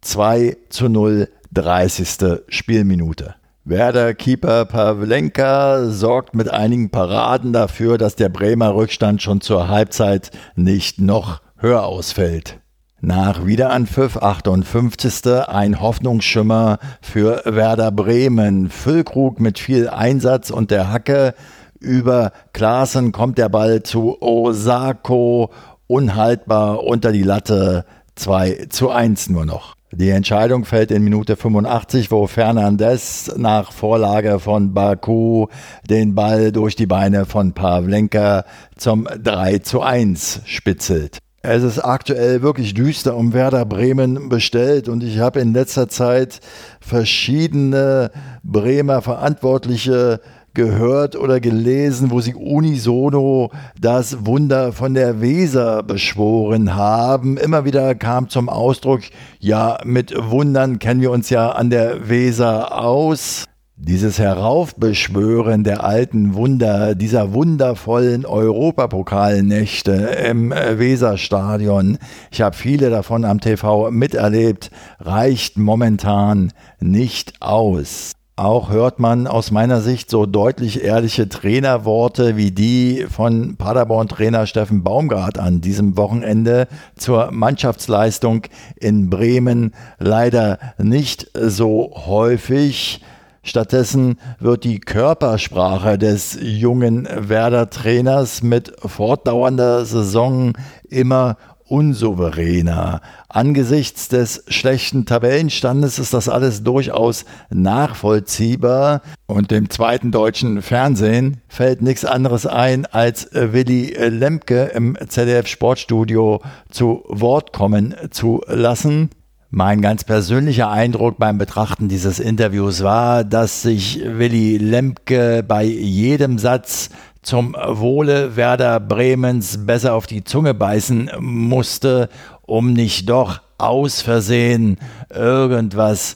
2 0.02 0.58
zu 0.70 0.88
0 0.88 1.28
30. 1.54 2.44
Spielminute. 2.48 3.36
Werder-Keeper 3.64 4.66
Pavlenka 4.66 5.86
sorgt 5.86 6.34
mit 6.34 6.50
einigen 6.50 6.90
Paraden 6.90 7.54
dafür, 7.54 7.98
dass 7.98 8.16
der 8.16 8.30
Bremer 8.30 8.74
Rückstand 8.74 9.22
schon 9.22 9.42
zur 9.42 9.68
Halbzeit 9.68 10.32
nicht 10.56 11.00
noch 11.00 11.42
höher 11.58 11.86
ausfällt. 11.86 12.60
Nach 13.02 13.46
Wiederanpfiff 13.46 14.18
58. 14.18 15.48
ein 15.48 15.82
Hoffnungsschimmer 15.82 16.80
für 17.02 17.42
Werder 17.46 17.92
Bremen. 17.92 18.70
Füllkrug 18.70 19.40
mit 19.40 19.60
viel 19.60 19.90
Einsatz 19.90 20.52
und 20.52 20.72
der 20.72 20.92
Hacke. 20.92 21.34
Über 21.80 22.32
Klaassen 22.54 23.12
kommt 23.12 23.38
der 23.38 23.50
Ball 23.50 23.84
zu 23.84 24.22
Osako. 24.22 25.52
Unhaltbar 25.88 26.84
unter 26.84 27.12
die 27.12 27.24
Latte. 27.24 27.86
2 28.16 28.68
zu 28.70 28.90
1 28.92 29.30
nur 29.30 29.46
noch. 29.46 29.76
Die 29.94 30.10
Entscheidung 30.10 30.64
fällt 30.64 30.90
in 30.90 31.04
Minute 31.04 31.36
85, 31.36 32.12
wo 32.12 32.26
Fernandes 32.26 33.30
nach 33.36 33.74
Vorlage 33.74 34.40
von 34.40 34.74
Baku 34.74 35.48
den 35.90 36.16
Ball 36.16 36.54
durch 36.54 36.78
die 36.78 36.86
Beine 36.86 37.26
von 37.26 37.52
Pavlenka 37.52 38.46
zum 38.78 39.06
3 39.22 39.60
zu 39.60 39.82
1 39.82 40.44
spitzelt. 40.46 41.18
Es 41.42 41.64
ist 41.64 41.80
aktuell 41.80 42.42
wirklich 42.42 42.74
düster 42.74 43.18
um 43.18 43.34
Werder 43.34 43.66
Bremen 43.66 44.30
bestellt 44.30 44.88
und 44.88 45.04
ich 45.04 45.20
habe 45.20 45.42
in 45.42 45.54
letzter 45.54 45.90
Zeit 45.90 46.40
verschiedene 46.80 48.12
Bremer 48.44 49.02
Verantwortliche 49.02 50.22
gehört 50.54 51.16
oder 51.16 51.40
gelesen, 51.40 52.12
wo 52.12 52.22
sie 52.22 52.36
unisono 52.36 53.52
das 53.80 54.26
Wunder 54.26 54.74
von 54.74 54.94
der 54.94 55.22
Weser 55.22 55.84
beschworen 55.84 56.76
haben. 56.76 57.38
Immer 57.38 57.66
wieder 57.66 57.96
kam 57.96 58.30
zum 58.30 58.50
Ausdruck, 58.50 59.02
ja, 59.40 59.80
mit 59.86 60.14
Wundern 60.16 60.80
kennen 60.80 61.02
wir 61.02 61.12
uns 61.12 61.30
ja 61.30 61.52
an 61.52 61.70
der 61.70 62.10
Weser 62.10 62.78
aus. 62.78 63.46
Dieses 63.84 64.20
Heraufbeschwören 64.20 65.64
der 65.64 65.84
alten 65.84 66.36
Wunder, 66.36 66.94
dieser 66.94 67.34
wundervollen 67.34 68.28
Europapokalnächte 68.28 69.92
im 69.92 70.52
Weserstadion, 70.52 71.98
ich 72.30 72.42
habe 72.42 72.56
viele 72.56 72.92
davon 72.92 73.26
am 73.26 73.40
TV 73.40 73.90
miterlebt, 73.90 74.70
reicht 75.00 75.58
momentan 75.58 76.54
nicht 76.80 77.42
aus. 77.42 78.12
Auch 78.42 78.72
hört 78.72 78.98
man 78.98 79.28
aus 79.28 79.52
meiner 79.52 79.82
Sicht 79.82 80.10
so 80.10 80.26
deutlich 80.26 80.84
ehrliche 80.84 81.30
Trainerworte 81.30 82.38
wie 82.38 82.50
die 82.50 83.06
von 83.08 83.56
Paderborn-Trainer 83.56 84.48
Steffen 84.48 84.82
Baumgart 84.82 85.38
an 85.38 85.62
diesem 85.62 85.96
Wochenende 85.96 86.68
zur 86.96 87.30
Mannschaftsleistung 87.30 88.48
in 88.78 89.12
Bremen 89.12 89.76
leider 90.00 90.58
nicht 90.80 91.30
so 91.36 91.92
häufig. 92.08 93.04
Stattdessen 93.44 94.18
wird 94.40 94.64
die 94.64 94.80
Körpersprache 94.80 96.00
des 96.00 96.36
jungen 96.42 97.08
Werder-Trainers 97.12 98.42
mit 98.42 98.74
fortdauernder 98.84 99.86
Saison 99.86 100.54
immer 100.90 101.38
unsouveräner. 101.72 103.02
Angesichts 103.30 104.10
des 104.10 104.44
schlechten 104.50 105.06
Tabellenstandes 105.06 106.00
ist 106.00 106.14
das 106.14 106.28
alles 106.28 106.64
durchaus 106.64 107.24
nachvollziehbar. 107.50 109.02
Und 109.26 109.52
dem 109.52 109.70
zweiten 109.70 110.12
deutschen 110.12 110.62
Fernsehen 110.62 111.38
fällt 111.48 111.82
nichts 111.82 112.04
anderes 112.04 112.46
ein, 112.46 112.86
als 112.86 113.30
Willy 113.32 113.96
Lemke 113.98 114.66
im 114.66 114.98
ZDF 115.08 115.48
Sportstudio 115.48 116.42
zu 116.70 117.04
Wort 117.08 117.54
kommen 117.54 117.96
zu 118.12 118.42
lassen. 118.48 119.10
Mein 119.54 119.82
ganz 119.82 120.06
persönlicher 120.06 120.72
Eindruck 120.72 121.18
beim 121.18 121.38
Betrachten 121.38 121.90
dieses 121.90 122.20
Interviews 122.22 122.84
war, 122.84 123.26
dass 123.26 123.62
sich 123.62 124.02
Willy 124.02 124.58
Lemke 124.58 125.44
bei 125.46 125.64
jedem 125.64 126.38
Satz 126.38 126.90
zum 127.22 127.56
Wohle 127.56 128.36
Werder 128.36 128.80
Bremens 128.80 129.66
besser 129.66 129.94
auf 129.94 130.08
die 130.08 130.24
Zunge 130.24 130.54
beißen 130.54 131.12
musste, 131.20 132.10
um 132.42 132.74
nicht 132.74 133.10
doch 133.10 133.42
aus 133.58 134.02
Versehen 134.02 134.78
irgendwas 135.10 136.16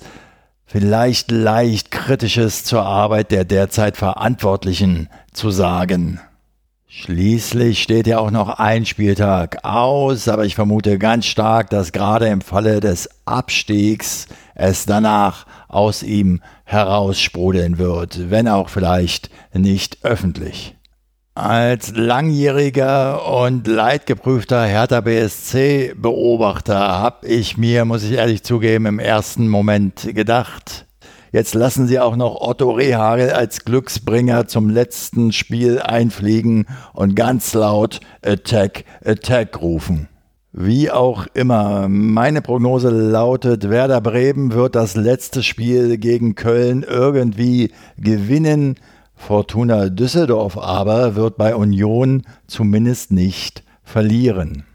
vielleicht 0.65 1.31
leicht 1.31 1.91
Kritisches 1.91 2.63
zur 2.63 2.83
Arbeit 2.83 3.31
der 3.31 3.45
derzeit 3.45 3.97
Verantwortlichen 3.97 5.09
zu 5.31 5.51
sagen. 5.51 6.19
Schließlich 6.87 7.83
steht 7.83 8.07
ja 8.07 8.19
auch 8.19 8.31
noch 8.31 8.57
ein 8.57 8.85
Spieltag 8.85 9.65
aus, 9.65 10.27
aber 10.29 10.45
ich 10.45 10.55
vermute 10.55 10.97
ganz 10.97 11.25
stark, 11.25 11.69
dass 11.69 11.91
gerade 11.91 12.27
im 12.27 12.39
Falle 12.41 12.79
des 12.79 13.09
Abstiegs 13.25 14.27
es 14.55 14.85
danach 14.85 15.45
aus 15.67 16.03
ihm 16.03 16.41
heraussprudeln 16.63 17.77
wird, 17.77 18.29
wenn 18.29 18.47
auch 18.47 18.69
vielleicht 18.69 19.29
nicht 19.53 19.99
öffentlich. 20.03 20.74
Als 21.37 21.93
langjähriger 21.93 23.41
und 23.41 23.67
leidgeprüfter 23.67 24.63
Hertha 24.63 25.01
BSC-Beobachter 25.01 26.79
habe 26.79 27.27
ich 27.27 27.57
mir, 27.57 27.83
muss 27.83 28.03
ich 28.03 28.13
ehrlich 28.13 28.41
zugeben, 28.43 28.85
im 28.85 28.99
ersten 28.99 29.49
Moment 29.49 30.15
gedacht, 30.15 30.85
jetzt 31.33 31.53
lassen 31.53 31.87
sie 31.87 31.99
auch 31.99 32.15
noch 32.15 32.39
Otto 32.39 32.71
Rehagel 32.71 33.31
als 33.31 33.65
Glücksbringer 33.65 34.47
zum 34.47 34.69
letzten 34.69 35.33
Spiel 35.33 35.81
einfliegen 35.81 36.67
und 36.93 37.17
ganz 37.17 37.53
laut 37.53 37.99
Attack, 38.25 38.85
Attack 39.03 39.61
rufen. 39.61 40.07
Wie 40.53 40.89
auch 40.89 41.27
immer, 41.33 41.89
meine 41.89 42.41
Prognose 42.41 42.87
lautet, 42.87 43.69
Werder 43.69 43.99
Bremen 43.99 44.53
wird 44.53 44.73
das 44.75 44.95
letzte 44.95 45.43
Spiel 45.43 45.97
gegen 45.97 46.35
Köln 46.35 46.85
irgendwie 46.87 47.73
gewinnen 47.97 48.77
Fortuna 49.15 49.89
Düsseldorf 49.89 50.57
aber 50.57 51.15
wird 51.15 51.37
bei 51.37 51.55
Union 51.55 52.23
zumindest 52.47 53.11
nicht 53.11 53.63
verlieren. 53.83 54.65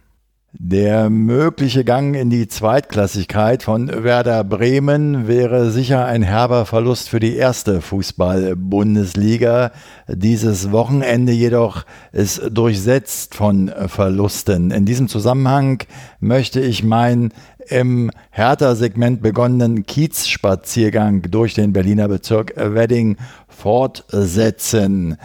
Der 0.53 1.11
mögliche 1.11 1.85
Gang 1.85 2.17
in 2.17 2.29
die 2.29 2.49
Zweitklassigkeit 2.49 3.63
von 3.63 3.87
Werder 4.03 4.43
Bremen 4.43 5.29
wäre 5.29 5.71
sicher 5.71 6.07
ein 6.07 6.23
herber 6.23 6.67
Verlust 6.67 7.09
für 7.09 7.21
die 7.21 7.37
erste 7.37 7.81
Fußball-Bundesliga. 7.81 9.71
Dieses 10.09 10.73
Wochenende 10.73 11.31
jedoch 11.31 11.85
ist 12.11 12.43
durchsetzt 12.51 13.37
von 13.37 13.71
Verlusten. 13.87 14.73
In 14.73 14.87
diesem 14.87 15.07
Zusammenhang 15.07 15.85
möchte 16.19 16.61
ich 16.61 16.83
meinen 16.83 17.33
im 17.69 18.11
Hertha-Segment 18.31 19.23
begonnenen 19.23 19.87
Kiezspaziergang 19.87 21.23
durch 21.31 21.55
den 21.55 21.73
Berliner 21.73 22.09
Bezirk 22.09 22.55
Wedding 22.57 23.19
fortsetzen. 23.47 25.17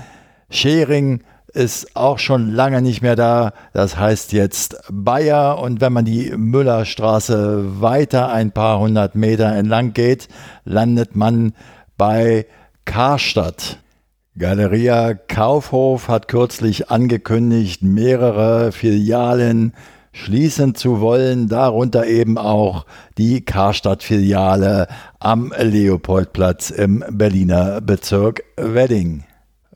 Schering 0.51 1.21
ist 1.55 1.95
auch 1.95 2.19
schon 2.19 2.51
lange 2.51 2.81
nicht 2.81 3.01
mehr 3.01 3.15
da. 3.15 3.53
Das 3.73 3.97
heißt 3.97 4.33
jetzt 4.33 4.77
Bayer. 4.91 5.59
Und 5.59 5.81
wenn 5.81 5.93
man 5.93 6.05
die 6.05 6.33
Müllerstraße 6.35 7.81
weiter 7.81 8.31
ein 8.31 8.51
paar 8.51 8.79
hundert 8.79 9.15
Meter 9.15 9.55
entlang 9.55 9.93
geht, 9.93 10.27
landet 10.65 11.15
man 11.15 11.53
bei 11.97 12.45
Karstadt. 12.83 13.79
Galeria 14.37 15.13
Kaufhof 15.13 16.09
hat 16.09 16.27
kürzlich 16.27 16.91
angekündigt, 16.91 17.83
mehrere 17.83 18.73
Filialen 18.73 19.73
schließen 20.11 20.75
zu 20.75 20.99
wollen, 20.99 21.47
darunter 21.47 22.05
eben 22.05 22.37
auch 22.37 22.85
die 23.17 23.45
Karstadt-Filiale 23.45 24.87
am 25.19 25.53
Leopoldplatz 25.57 26.69
im 26.69 27.03
Berliner 27.11 27.81
Bezirk 27.81 28.43
Wedding. 28.57 29.23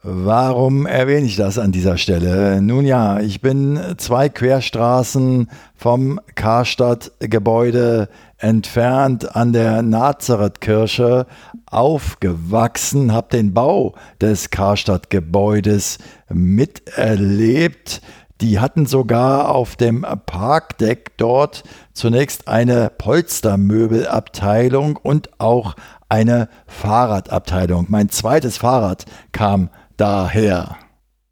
Warum 0.02 0.86
erwähne 0.86 1.26
ich 1.26 1.36
das 1.36 1.58
an 1.58 1.74
dieser 1.74 1.98
Stelle? 1.98 2.62
Nun 2.62 2.86
ja, 2.86 3.20
ich 3.20 3.42
bin 3.42 3.78
zwei 3.98 4.30
Querstraßen 4.30 5.50
vom 5.76 6.22
Karstadt-Gebäude 6.36 8.08
entfernt 8.38 9.36
an 9.36 9.52
der 9.52 9.82
Nazareth-Kirche 9.82 11.26
aufgewachsen, 11.66 13.12
habe 13.12 13.28
den 13.36 13.54
Bau 13.54 13.94
des 14.22 14.52
Karstadt-Gebäudes 14.52 15.98
miterlebt 16.30 18.02
Die 18.40 18.62
hatten 18.62 18.86
sogar 18.86 19.54
auf 19.54 19.76
dem 19.76 20.06
Parkdeck 20.26 21.18
dort 21.18 21.66
zunächst 21.92 22.48
eine 22.48 22.90
Polstermöbelabteilung 22.98 24.96
und 24.96 25.42
auch 25.42 25.76
eine 26.08 26.48
Fahrradabteilung. 26.68 27.88
Mein 27.90 28.08
zweites 28.08 28.58
Fahrrad 28.58 29.04
kam 29.34 29.70
daher. 30.00 30.78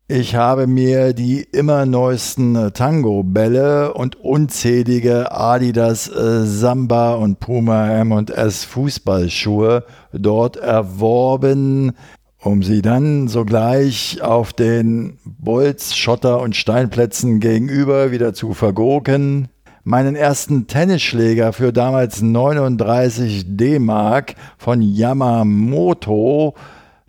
Ich 0.10 0.36
habe 0.36 0.68
mir 0.68 1.14
die 1.14 1.42
immer 1.42 1.86
neuesten 1.86 2.72
Tango-Bälle 2.74 3.94
und 3.94 4.16
unzählige 4.18 5.32
Adidas 5.32 6.08
äh, 6.10 6.46
Samba 6.46 7.16
und 7.16 7.40
Puma 7.40 7.90
M&S 7.92 8.66
Fußballschuhe 8.66 9.84
dort 10.14 10.58
erworben, 10.58 11.94
um 12.40 12.64
sie 12.64 12.82
dann 12.82 13.28
sogleich 13.28 14.22
auf 14.22 14.54
den 14.54 15.18
Bolz, 15.26 15.96
Schotter 15.96 16.42
und 16.42 16.56
Steinplätzen 16.56 17.40
gegenüber 17.40 18.12
wieder 18.12 18.34
zu 18.34 18.54
vergurken. 18.54 19.48
Meinen 19.84 20.16
ersten 20.16 20.68
Tennisschläger 20.68 21.54
für 21.54 21.72
damals 21.72 22.22
39 22.22 23.58
D-Mark 23.58 24.36
von 24.58 24.82
Yamamoto 24.82 26.56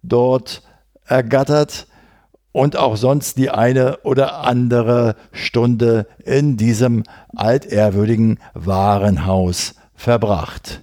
dort 0.03 0.63
ergattert 1.09 1.87
und 2.53 2.77
auch 2.77 2.97
sonst 2.97 3.39
die 3.39 3.51
eine 3.51 3.99
oder 4.03 4.41
andere 4.41 5.15
Stunde 5.33 6.07
in 6.25 6.57
diesem 6.57 7.05
altehrwürdigen 7.37 8.39
Warenhaus 8.55 9.75
verbracht. 9.95 10.83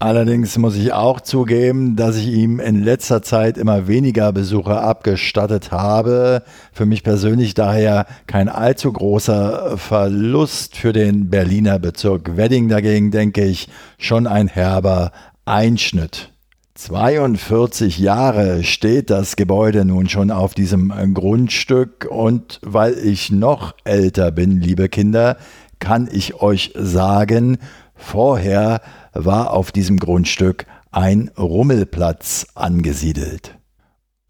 Allerdings 0.00 0.56
muss 0.58 0.76
ich 0.76 0.92
auch 0.92 1.20
zugeben, 1.20 1.96
dass 1.96 2.14
ich 2.14 2.28
ihm 2.28 2.60
in 2.60 2.84
letzter 2.84 3.20
Zeit 3.20 3.58
immer 3.58 3.88
weniger 3.88 4.30
Besucher 4.32 4.84
abgestattet 4.84 5.72
habe. 5.72 6.44
Für 6.72 6.86
mich 6.86 7.02
persönlich 7.02 7.54
daher 7.54 8.06
kein 8.28 8.48
allzu 8.48 8.92
großer 8.92 9.76
Verlust 9.76 10.76
für 10.76 10.92
den 10.92 11.30
Berliner 11.30 11.80
Bezirk 11.80 12.36
Wedding 12.36 12.68
dagegen, 12.68 13.10
denke 13.10 13.44
ich, 13.44 13.68
schon 13.98 14.28
ein 14.28 14.46
herber 14.46 15.10
Einschnitt. 15.44 16.30
42 16.78 17.98
Jahre 17.98 18.62
steht 18.62 19.10
das 19.10 19.34
Gebäude 19.34 19.84
nun 19.84 20.08
schon 20.08 20.30
auf 20.30 20.54
diesem 20.54 20.92
Grundstück 21.12 22.06
und 22.08 22.60
weil 22.62 22.96
ich 22.96 23.32
noch 23.32 23.74
älter 23.82 24.30
bin, 24.30 24.60
liebe 24.60 24.88
Kinder, 24.88 25.38
kann 25.80 26.08
ich 26.10 26.40
euch 26.40 26.72
sagen, 26.76 27.58
vorher 27.96 28.80
war 29.12 29.54
auf 29.54 29.72
diesem 29.72 29.98
Grundstück 29.98 30.66
ein 30.92 31.32
Rummelplatz 31.36 32.46
angesiedelt. 32.54 33.57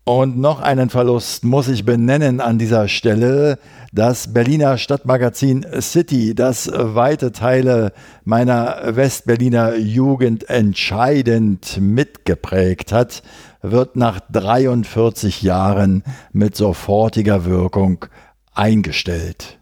Und 0.09 0.39
noch 0.39 0.63
einen 0.63 0.89
Verlust 0.89 1.45
muss 1.45 1.69
ich 1.69 1.85
benennen 1.85 2.41
an 2.41 2.57
dieser 2.59 2.89
Stelle. 2.89 3.59
Das 3.93 4.33
Berliner 4.33 4.79
Stadtmagazin 4.79 5.67
City, 5.83 6.35
das 6.35 6.73
weite 6.73 7.31
Teile 7.31 7.93
meiner 8.25 8.97
Westberliner 8.97 9.77
Jugend 9.77 10.49
entscheidend 10.49 11.77
mitgeprägt 11.79 12.91
hat, 12.91 13.23
wird 13.61 13.97
nach 13.97 14.21
43 14.33 15.43
Jahren 15.43 16.03
mit 16.33 16.57
sofortiger 16.57 17.45
Wirkung 17.45 18.07
eingestellt. 18.55 19.58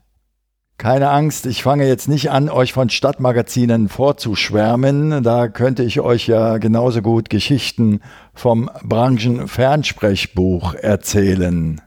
Keine 0.78 1.08
Angst, 1.08 1.46
ich 1.46 1.62
fange 1.62 1.88
jetzt 1.88 2.06
nicht 2.06 2.30
an, 2.30 2.50
euch 2.50 2.74
von 2.74 2.90
Stadtmagazinen 2.90 3.88
vorzuschwärmen. 3.88 5.22
Da 5.22 5.48
könnte 5.48 5.82
ich 5.82 6.00
euch 6.00 6.26
ja 6.26 6.58
genauso 6.58 7.00
gut 7.00 7.30
Geschichten 7.30 8.00
vom 8.34 8.70
Branchenfernsprechbuch 8.84 10.74
erzählen. 10.74 11.80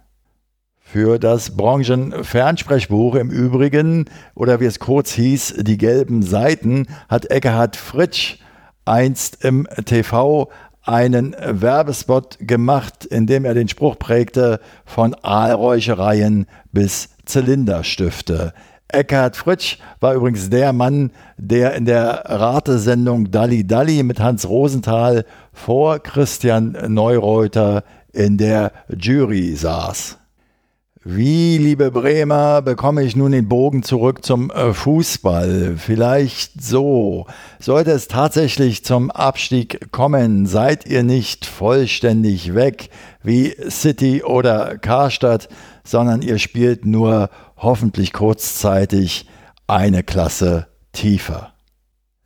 Für 0.79 1.19
das 1.19 1.55
Branchenfernsprechbuch 1.55 3.13
im 3.13 3.29
Übrigen, 3.29 4.05
oder 4.33 4.59
wie 4.59 4.65
es 4.65 4.79
kurz 4.79 5.11
hieß, 5.11 5.57
die 5.59 5.77
gelben 5.77 6.23
Seiten, 6.23 6.87
hat 7.07 7.29
Eckhard 7.29 7.75
Fritsch 7.75 8.37
einst 8.85 9.45
im 9.45 9.67
TV 9.85 10.49
einen 10.81 11.35
Werbespot 11.39 12.37
gemacht, 12.39 13.05
in 13.05 13.27
dem 13.27 13.45
er 13.45 13.53
den 13.53 13.67
Spruch 13.67 13.99
prägte 13.99 14.59
von 14.83 15.13
Aalräuchereien 15.13 16.47
bis 16.71 17.09
Zylinderstifte. 17.25 18.53
Eckhard 18.89 19.35
Fritsch 19.35 19.77
war 19.99 20.15
übrigens 20.15 20.49
der 20.49 20.73
Mann, 20.73 21.11
der 21.37 21.75
in 21.75 21.85
der 21.85 22.23
Ratesendung 22.25 23.31
Dalli 23.31 23.65
Dalli 23.65 24.03
mit 24.03 24.19
Hans 24.19 24.49
Rosenthal 24.49 25.25
vor 25.53 25.99
Christian 25.99 26.75
Neureuter 26.87 27.83
in 28.13 28.37
der 28.37 28.71
Jury 28.89 29.55
saß. 29.55 30.17
Wie, 31.05 31.57
liebe 31.57 31.91
Bremer, 31.91 32.61
bekomme 32.61 33.03
ich 33.03 33.15
nun 33.15 33.31
den 33.31 33.47
Bogen 33.47 33.83
zurück 33.83 34.25
zum 34.25 34.51
äh, 34.51 34.73
Fußball? 34.73 35.75
Vielleicht 35.77 36.61
so. 36.61 37.25
Sollte 37.57 37.91
es 37.91 38.09
tatsächlich 38.09 38.83
zum 38.83 39.09
Abstieg 39.09 39.91
kommen, 39.93 40.45
seid 40.45 40.85
ihr 40.85 41.03
nicht 41.03 41.45
vollständig 41.45 42.53
weg 42.53 42.89
wie 43.23 43.55
City 43.69 44.23
oder 44.23 44.77
Karstadt, 44.77 45.47
sondern 45.85 46.21
ihr 46.21 46.37
spielt 46.37 46.85
nur 46.85 47.29
hoffentlich 47.59 48.13
kurzzeitig 48.13 49.27
eine 49.67 50.03
Klasse 50.03 50.67
tiefer. 50.91 51.53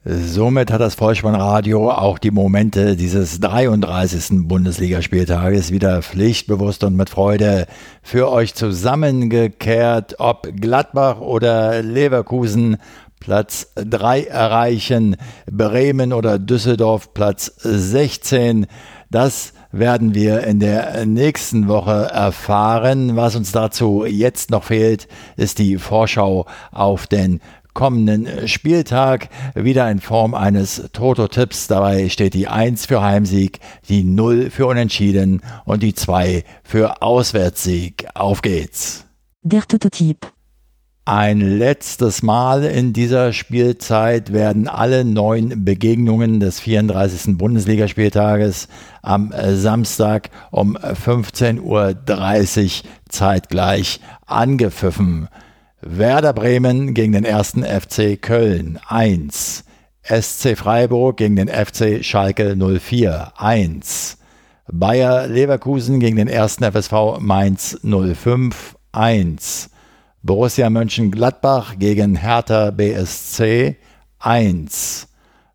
Somit 0.05 0.69
hat 0.69 0.81
das 0.81 0.95
Vollspannradio 0.95 1.89
auch 1.89 2.19
die 2.19 2.31
Momente 2.31 2.97
dieses 2.97 3.39
33. 3.39 4.47
Bundesligaspieltages 4.49 5.71
wieder 5.71 6.01
pflichtbewusst 6.01 6.83
und 6.83 6.97
mit 6.97 7.09
Freude 7.09 7.67
für 8.01 8.29
euch 8.29 8.53
zusammengekehrt, 8.53 10.15
ob 10.19 10.49
Gladbach 10.59 11.21
oder 11.21 11.81
Leverkusen 11.81 12.75
Platz 13.21 13.71
3 13.75 14.25
erreichen, 14.25 15.15
Bremen 15.49 16.11
oder 16.11 16.37
Düsseldorf 16.37 17.13
Platz 17.13 17.53
16. 17.63 18.67
Das 19.09 19.53
werden 19.73 20.13
wir 20.13 20.43
in 20.43 20.59
der 20.59 21.05
nächsten 21.05 21.67
Woche 21.67 22.09
erfahren. 22.13 23.17
Was 23.17 23.35
uns 23.35 23.51
dazu 23.51 24.05
jetzt 24.05 24.51
noch 24.51 24.63
fehlt, 24.63 25.07
ist 25.35 25.59
die 25.59 25.77
Vorschau 25.77 26.45
auf 26.71 27.07
den 27.07 27.41
kommenden 27.73 28.47
Spieltag. 28.47 29.29
Wieder 29.55 29.89
in 29.89 29.99
Form 29.99 30.35
eines 30.35 30.89
Toto-Tipps. 30.93 31.67
Dabei 31.67 32.07
steht 32.09 32.35
die 32.35 32.47
1 32.47 32.85
für 32.85 33.01
Heimsieg, 33.01 33.59
die 33.89 34.03
0 34.03 34.51
für 34.51 34.67
Unentschieden 34.67 35.41
und 35.65 35.81
die 35.81 35.95
2 35.95 36.43
für 36.63 37.01
Auswärtssieg. 37.01 38.05
Auf 38.13 38.43
geht's. 38.43 39.05
Der 39.41 39.63
Toto-Tipp. 39.63 40.32
Ein 41.05 41.41
letztes 41.41 42.23
Mal 42.23 42.63
in 42.63 42.93
dieser 42.93 43.33
Spielzeit 43.33 44.31
werden 44.31 44.69
alle 44.69 45.03
neun 45.03 45.65
Begegnungen 45.65 46.39
des 46.39 46.61
34. 46.61 47.37
Bundesligaspieltages 47.37 48.69
am 49.01 49.33
Samstag 49.37 50.29
um 50.49 50.77
15.30 50.77 51.59
Uhr 51.59 52.89
zeitgleich 53.09 53.99
angepfiffen. 54.25 55.27
Werder 55.81 56.31
Bremen 56.31 56.93
gegen 56.93 57.11
den 57.11 57.25
ersten 57.25 57.65
FC 57.65 58.21
Köln 58.21 58.79
1. 58.87 59.65
SC 60.03 60.57
Freiburg 60.57 61.17
gegen 61.17 61.35
den 61.35 61.49
FC 61.49 62.01
Schalke 62.05 62.55
04 62.55 63.33
1. 63.35 64.19
Bayer 64.71 65.27
Leverkusen 65.27 65.99
gegen 65.99 66.15
den 66.15 66.29
ersten 66.29 66.63
FSV 66.63 67.19
Mainz 67.19 67.77
05 67.83 68.77
1. 68.93 69.69
Borussia 70.25 70.69
Mönchengladbach 70.69 71.77
gegen 71.77 72.15
Hertha 72.15 72.71
BSC 72.71 73.75
1. 74.19 75.09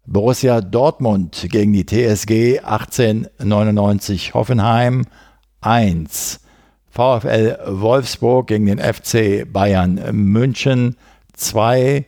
Borussia 0.04 0.61
Dortmund 0.61 1.46
gegen 1.50 1.72
die 1.72 1.87
TSG 1.87 2.59
1899 2.59 4.35
Hoffenheim 4.35 5.07
1. 5.62 6.40
VfL 6.90 7.59
Wolfsburg 7.66 8.48
gegen 8.48 8.66
den 8.66 8.78
FC 8.78 9.50
Bayern 9.50 10.02
München 10.12 10.96
2. 11.33 12.04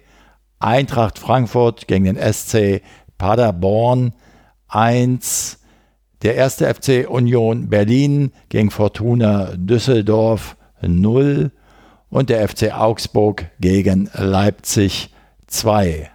Eintracht 0.58 1.18
Frankfurt 1.18 1.88
gegen 1.88 2.04
den 2.04 2.18
SC 2.18 2.82
Paderborn 3.16 4.12
1. 4.68 5.60
Der 6.20 6.34
erste 6.34 6.74
FC 6.74 7.08
Union 7.08 7.70
Berlin 7.70 8.32
gegen 8.50 8.70
Fortuna 8.70 9.52
Düsseldorf 9.56 10.58
0 10.82 11.52
und 12.10 12.28
der 12.28 12.46
FC 12.48 12.74
Augsburg 12.74 13.46
gegen 13.60 14.10
Leipzig 14.14 15.10
2. 15.46 16.10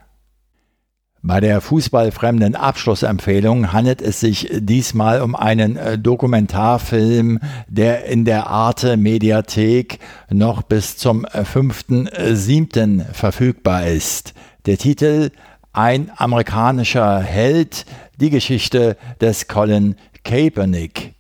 Bei 1.28 1.40
der 1.40 1.60
fußballfremden 1.60 2.56
Abschlussempfehlung 2.56 3.74
handelt 3.74 4.00
es 4.00 4.20
sich 4.20 4.48
diesmal 4.60 5.24
um 5.24 5.36
einen 5.36 5.76
äh, 5.76 5.98
Dokumentarfilm, 5.98 7.40
der 7.68 8.06
in 8.06 8.26
der 8.26 8.46
Arte 8.46 8.96
Mediathek 8.96 9.98
noch 10.30 10.62
bis 10.62 10.98
zum 10.98 11.26
5.7. 11.26 13.02
Äh, 13.02 13.06
verfügbar 13.12 13.88
ist. 13.88 14.36
Der 14.68 14.78
Titel 14.78 15.32
Ein 15.74 16.12
amerikanischer 16.16 17.22
Held, 17.22 17.88
die 18.20 18.30
Geschichte 18.30 18.96
des 19.20 19.48
Colin 19.48 19.96
Kaepernick. 20.24 21.15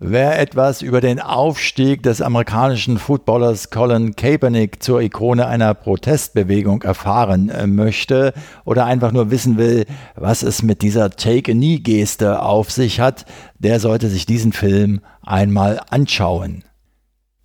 Wer 0.00 0.40
etwas 0.40 0.82
über 0.82 1.00
den 1.00 1.20
Aufstieg 1.20 2.02
des 2.02 2.20
amerikanischen 2.20 2.98
Footballers 2.98 3.70
Colin 3.70 4.16
Kaepernick 4.16 4.82
zur 4.82 5.00
Ikone 5.00 5.46
einer 5.46 5.72
Protestbewegung 5.72 6.82
erfahren 6.82 7.48
äh, 7.48 7.68
möchte 7.68 8.32
oder 8.64 8.86
einfach 8.86 9.12
nur 9.12 9.30
wissen 9.30 9.56
will, 9.56 9.86
was 10.16 10.42
es 10.42 10.64
mit 10.64 10.82
dieser 10.82 11.10
Take-a-Knee-Geste 11.10 12.42
auf 12.42 12.72
sich 12.72 12.98
hat, 12.98 13.24
der 13.60 13.78
sollte 13.78 14.08
sich 14.08 14.26
diesen 14.26 14.52
Film 14.52 15.00
einmal 15.22 15.80
anschauen. 15.88 16.64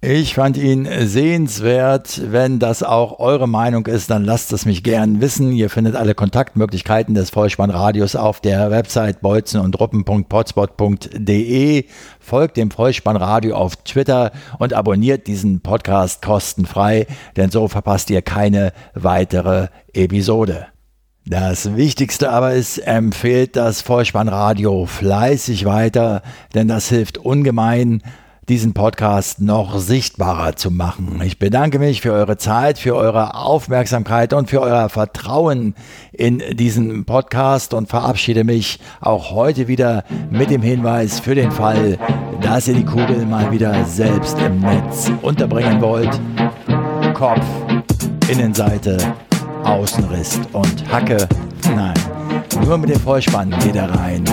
Ich 0.02 0.36
fand 0.36 0.56
ihn 0.56 0.88
sehenswert. 1.02 2.22
Wenn 2.32 2.60
das 2.60 2.84
auch 2.84 3.20
eure 3.20 3.50
Meinung 3.50 3.86
ist, 3.86 4.10
dann 4.10 4.24
lasst 4.24 4.54
es 4.54 4.66
mich 4.66 4.82
gern 4.82 5.20
wissen. 5.20 5.52
Ihr 5.52 5.70
findet 5.70 5.98
alle 5.98 6.16
Kontaktmöglichkeiten 6.16 7.16
des 7.16 7.32
Vollspannradios 7.32 8.16
auf 8.16 8.40
der 8.40 8.72
Website 8.72 9.20
bolzenundruppen.potspot.de. 9.20 11.84
Folgt 12.18 12.56
dem 12.56 12.72
Vollspannradio 12.72 13.58
auf 13.58 13.76
Twitter 13.76 14.32
und 14.58 14.74
abonniert 14.74 15.28
diesen 15.28 15.60
Podcast 15.60 16.22
kostenfrei, 16.22 17.06
denn 17.36 17.52
so 17.52 17.68
verpasst 17.68 18.10
ihr 18.10 18.22
keine 18.22 18.72
weitere 18.94 19.68
Episode. 19.92 20.68
Das 21.26 21.76
Wichtigste 21.76 22.30
aber 22.30 22.54
ist, 22.54 22.78
empfehlt 22.78 23.58
das 23.58 23.82
Vollspannradio 23.82 24.86
fleißig 24.86 25.66
weiter, 25.66 26.22
denn 26.56 26.70
das 26.70 26.88
hilft 26.88 27.18
ungemein 27.18 28.02
diesen 28.50 28.74
Podcast 28.74 29.40
noch 29.40 29.78
sichtbarer 29.78 30.56
zu 30.56 30.72
machen. 30.72 31.22
Ich 31.24 31.38
bedanke 31.38 31.78
mich 31.78 32.02
für 32.02 32.12
eure 32.12 32.38
Zeit, 32.38 32.80
für 32.80 32.96
eure 32.96 33.36
Aufmerksamkeit 33.36 34.34
und 34.34 34.50
für 34.50 34.60
euer 34.62 34.90
Vertrauen 34.90 35.76
in 36.12 36.42
diesen 36.54 37.06
Podcast 37.06 37.76
und 37.76 37.90
verabschiede 37.90 38.44
mich 38.44 38.80
auch 39.02 39.30
heute 39.32 39.68
wieder 39.68 40.04
mit 40.32 40.50
dem 40.50 40.64
Hinweis 40.64 41.20
für 41.20 41.36
den 41.36 41.52
Fall, 41.52 42.00
dass 42.42 42.68
ihr 42.68 42.74
die 42.74 42.86
Kugel 42.86 43.24
mal 43.28 43.52
wieder 43.52 43.86
selbst 43.86 44.40
im 44.40 44.60
Netz 44.60 45.12
unterbringen 45.22 45.80
wollt. 45.80 46.20
Kopf, 47.14 47.46
Innenseite, 48.30 48.98
Außenriss 49.64 50.40
und 50.54 50.92
Hacke. 50.92 51.28
Nein, 51.76 51.94
nur 52.66 52.80
mit 52.80 52.90
dem 52.90 53.00
Vollspann 53.00 53.52
geht 53.60 53.76
er 53.76 53.94
rein. 53.94 54.24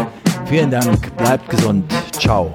Vielen 0.47 0.71
Dank, 0.71 1.14
bleibt 1.19 1.51
gesund, 1.51 1.85
ciao. 2.12 2.55